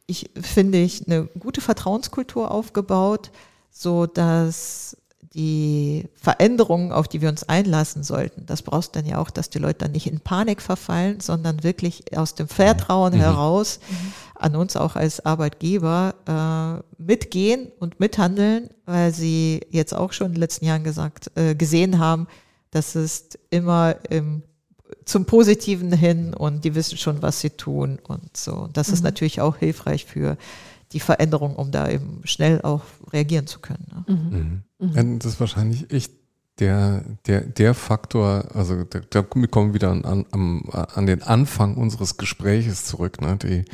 [0.08, 3.32] ich finde ich eine gute Vertrauenskultur aufgebaut,
[3.72, 4.98] so dass
[5.36, 9.60] die Veränderungen, auf die wir uns einlassen sollten, das brauchst dann ja auch, dass die
[9.60, 13.20] Leute dann nicht in Panik verfallen, sondern wirklich aus dem Vertrauen mhm.
[13.20, 14.14] heraus mhm.
[14.36, 20.34] an uns auch als Arbeitgeber äh, mitgehen und mithandeln, weil sie jetzt auch schon in
[20.36, 22.28] den letzten Jahren gesagt, äh, gesehen haben,
[22.72, 24.44] dass es immer im
[25.06, 28.70] zum Positiven hin und die wissen schon, was sie tun und so.
[28.74, 28.94] Das mhm.
[28.94, 30.38] ist natürlich auch hilfreich für
[30.92, 32.82] die Veränderung, um da eben schnell auch
[33.12, 33.88] reagieren zu können.
[33.90, 34.16] Ne?
[34.16, 34.64] Mhm.
[34.80, 34.94] Mhm.
[34.94, 35.20] mhm.
[35.20, 36.12] Das ist wahrscheinlich echt
[36.60, 41.76] der, der, der Faktor, also da, da kommen wir wieder an, an, an den Anfang
[41.76, 43.38] unseres Gespräches zurück, ne?
[43.38, 43.66] Die,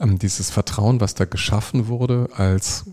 [0.00, 2.86] ähm, dieses Vertrauen, was da geschaffen wurde, als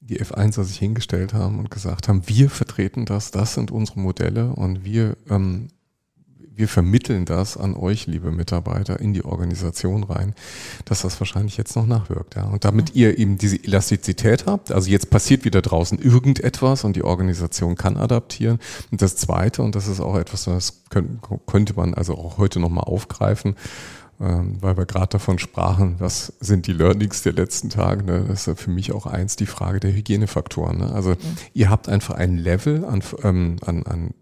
[0.00, 4.50] die F1er sich hingestellt haben und gesagt haben, wir vertreten das, das sind unsere Modelle
[4.50, 5.68] und wir ähm,
[6.56, 10.34] wir vermitteln das an euch, liebe Mitarbeiter, in die Organisation rein,
[10.84, 12.36] dass das wahrscheinlich jetzt noch nachwirkt.
[12.36, 12.44] Ja.
[12.44, 17.04] Und damit ihr eben diese Elastizität habt, also jetzt passiert wieder draußen irgendetwas und die
[17.04, 18.58] Organisation kann adaptieren.
[18.90, 20.82] Und das Zweite, und das ist auch etwas, das
[21.46, 23.56] könnte man also auch heute nochmal aufgreifen,
[24.20, 28.04] ähm, weil wir gerade davon sprachen, was sind die Learnings der letzten Tage.
[28.04, 28.24] Ne?
[28.28, 30.78] Das ist für mich auch eins die Frage der Hygienefaktoren.
[30.78, 30.92] Ne?
[30.92, 31.16] Also mhm.
[31.52, 34.14] ihr habt einfach ein Level an, ähm, an, an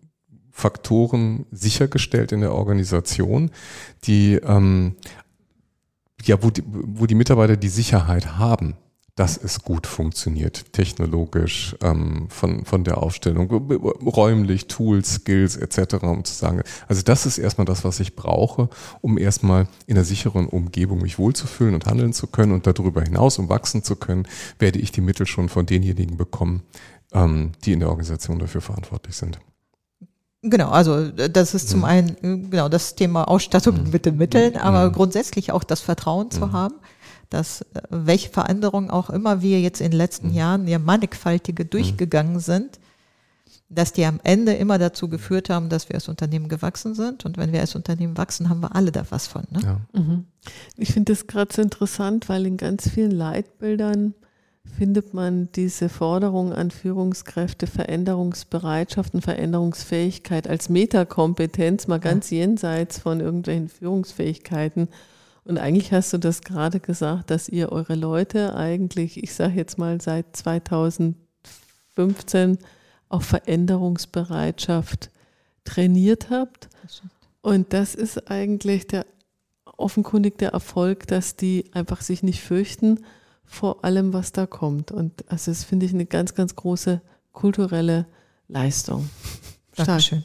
[0.52, 3.50] Faktoren sichergestellt in der Organisation,
[4.04, 4.96] die ähm,
[6.24, 8.76] ja, wo die, wo die Mitarbeiter die Sicherheit haben,
[9.14, 16.24] dass es gut funktioniert, technologisch, ähm, von, von der Aufstellung, räumlich, Tools, Skills etc., um
[16.24, 18.70] zu sagen, also das ist erstmal das, was ich brauche,
[19.02, 23.38] um erstmal in einer sicheren Umgebung mich wohlzufühlen und handeln zu können und darüber hinaus,
[23.38, 24.26] um wachsen zu können,
[24.58, 26.62] werde ich die Mittel schon von denjenigen bekommen,
[27.12, 29.38] ähm, die in der Organisation dafür verantwortlich sind.
[30.42, 31.84] Genau, also äh, das ist zum mhm.
[31.84, 33.90] einen äh, genau das Thema Ausstattung mhm.
[33.90, 34.92] mit den Mitteln, aber mhm.
[34.92, 36.74] grundsätzlich auch das Vertrauen zu haben,
[37.30, 42.40] dass äh, welche Veränderungen auch immer wir jetzt in den letzten Jahren ja mannigfaltige durchgegangen
[42.40, 42.80] sind,
[43.68, 47.24] dass die am Ende immer dazu geführt haben, dass wir als Unternehmen gewachsen sind.
[47.24, 49.44] Und wenn wir als Unternehmen wachsen, haben wir alle da was von.
[49.50, 49.60] Ne?
[49.62, 49.80] Ja.
[50.76, 54.12] Ich finde das gerade so interessant, weil in ganz vielen Leitbildern
[54.64, 62.38] findet man diese Forderung an Führungskräfte, Veränderungsbereitschaft und Veränderungsfähigkeit als Metakompetenz mal ganz ja.
[62.38, 64.88] jenseits von irgendwelchen Führungsfähigkeiten.
[65.44, 69.78] Und eigentlich hast du das gerade gesagt, dass ihr eure Leute eigentlich, ich sage jetzt
[69.78, 72.58] mal seit 2015
[73.08, 75.10] auf Veränderungsbereitschaft
[75.64, 76.68] trainiert habt.
[77.40, 79.06] Und das ist eigentlich der
[79.64, 83.00] offenkundig der Erfolg, dass die einfach sich nicht fürchten,
[83.52, 84.90] vor allem, was da kommt.
[84.90, 88.06] Und also das finde ich eine ganz, ganz große kulturelle
[88.48, 89.10] Leistung.
[89.76, 90.24] Dankeschön.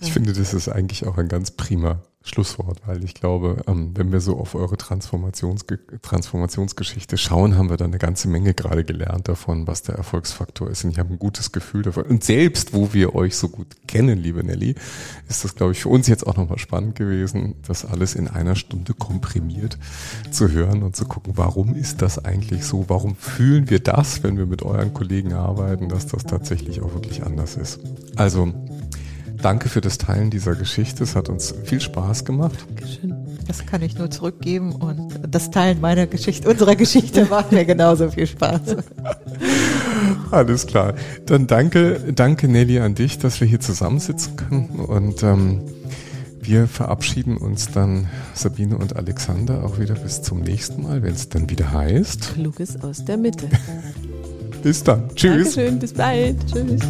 [0.00, 4.12] Ich finde, das ist eigentlich auch ein ganz prima Schlusswort, weil ich glaube, ähm, wenn
[4.12, 9.26] wir so auf eure Transformationsge Transformationsgeschichte schauen, haben wir da eine ganze Menge gerade gelernt
[9.26, 10.84] davon, was der Erfolgsfaktor ist.
[10.84, 12.04] Und ich habe ein gutes Gefühl davon.
[12.04, 14.74] Und selbst wo wir euch so gut kennen, liebe Nelly,
[15.30, 18.54] ist das, glaube ich, für uns jetzt auch nochmal spannend gewesen, das alles in einer
[18.54, 19.78] Stunde komprimiert
[20.30, 22.84] zu hören und zu gucken, warum ist das eigentlich so?
[22.88, 27.22] Warum fühlen wir das, wenn wir mit euren Kollegen arbeiten, dass das tatsächlich auch wirklich
[27.22, 27.80] anders ist?
[28.16, 28.52] Also,
[29.42, 31.02] Danke für das Teilen dieser Geschichte.
[31.02, 32.64] Es hat uns viel Spaß gemacht.
[32.68, 33.14] Dankeschön.
[33.46, 38.10] Das kann ich nur zurückgeben und das Teilen meiner Geschichte, unserer Geschichte macht mir genauso
[38.10, 38.76] viel Spaß.
[40.30, 40.94] Alles klar.
[41.26, 45.62] Dann danke, danke Nelly an dich, dass wir hier zusammensitzen können und ähm,
[46.40, 51.28] wir verabschieden uns dann, Sabine und Alexander, auch wieder bis zum nächsten Mal, wenn es
[51.28, 52.34] dann wieder heißt.
[52.34, 53.48] Kluges aus der Mitte.
[54.62, 55.08] Bis dann.
[55.14, 55.54] Tschüss.
[55.54, 56.36] Dankeschön, bis bald.
[56.46, 56.80] Tschüss.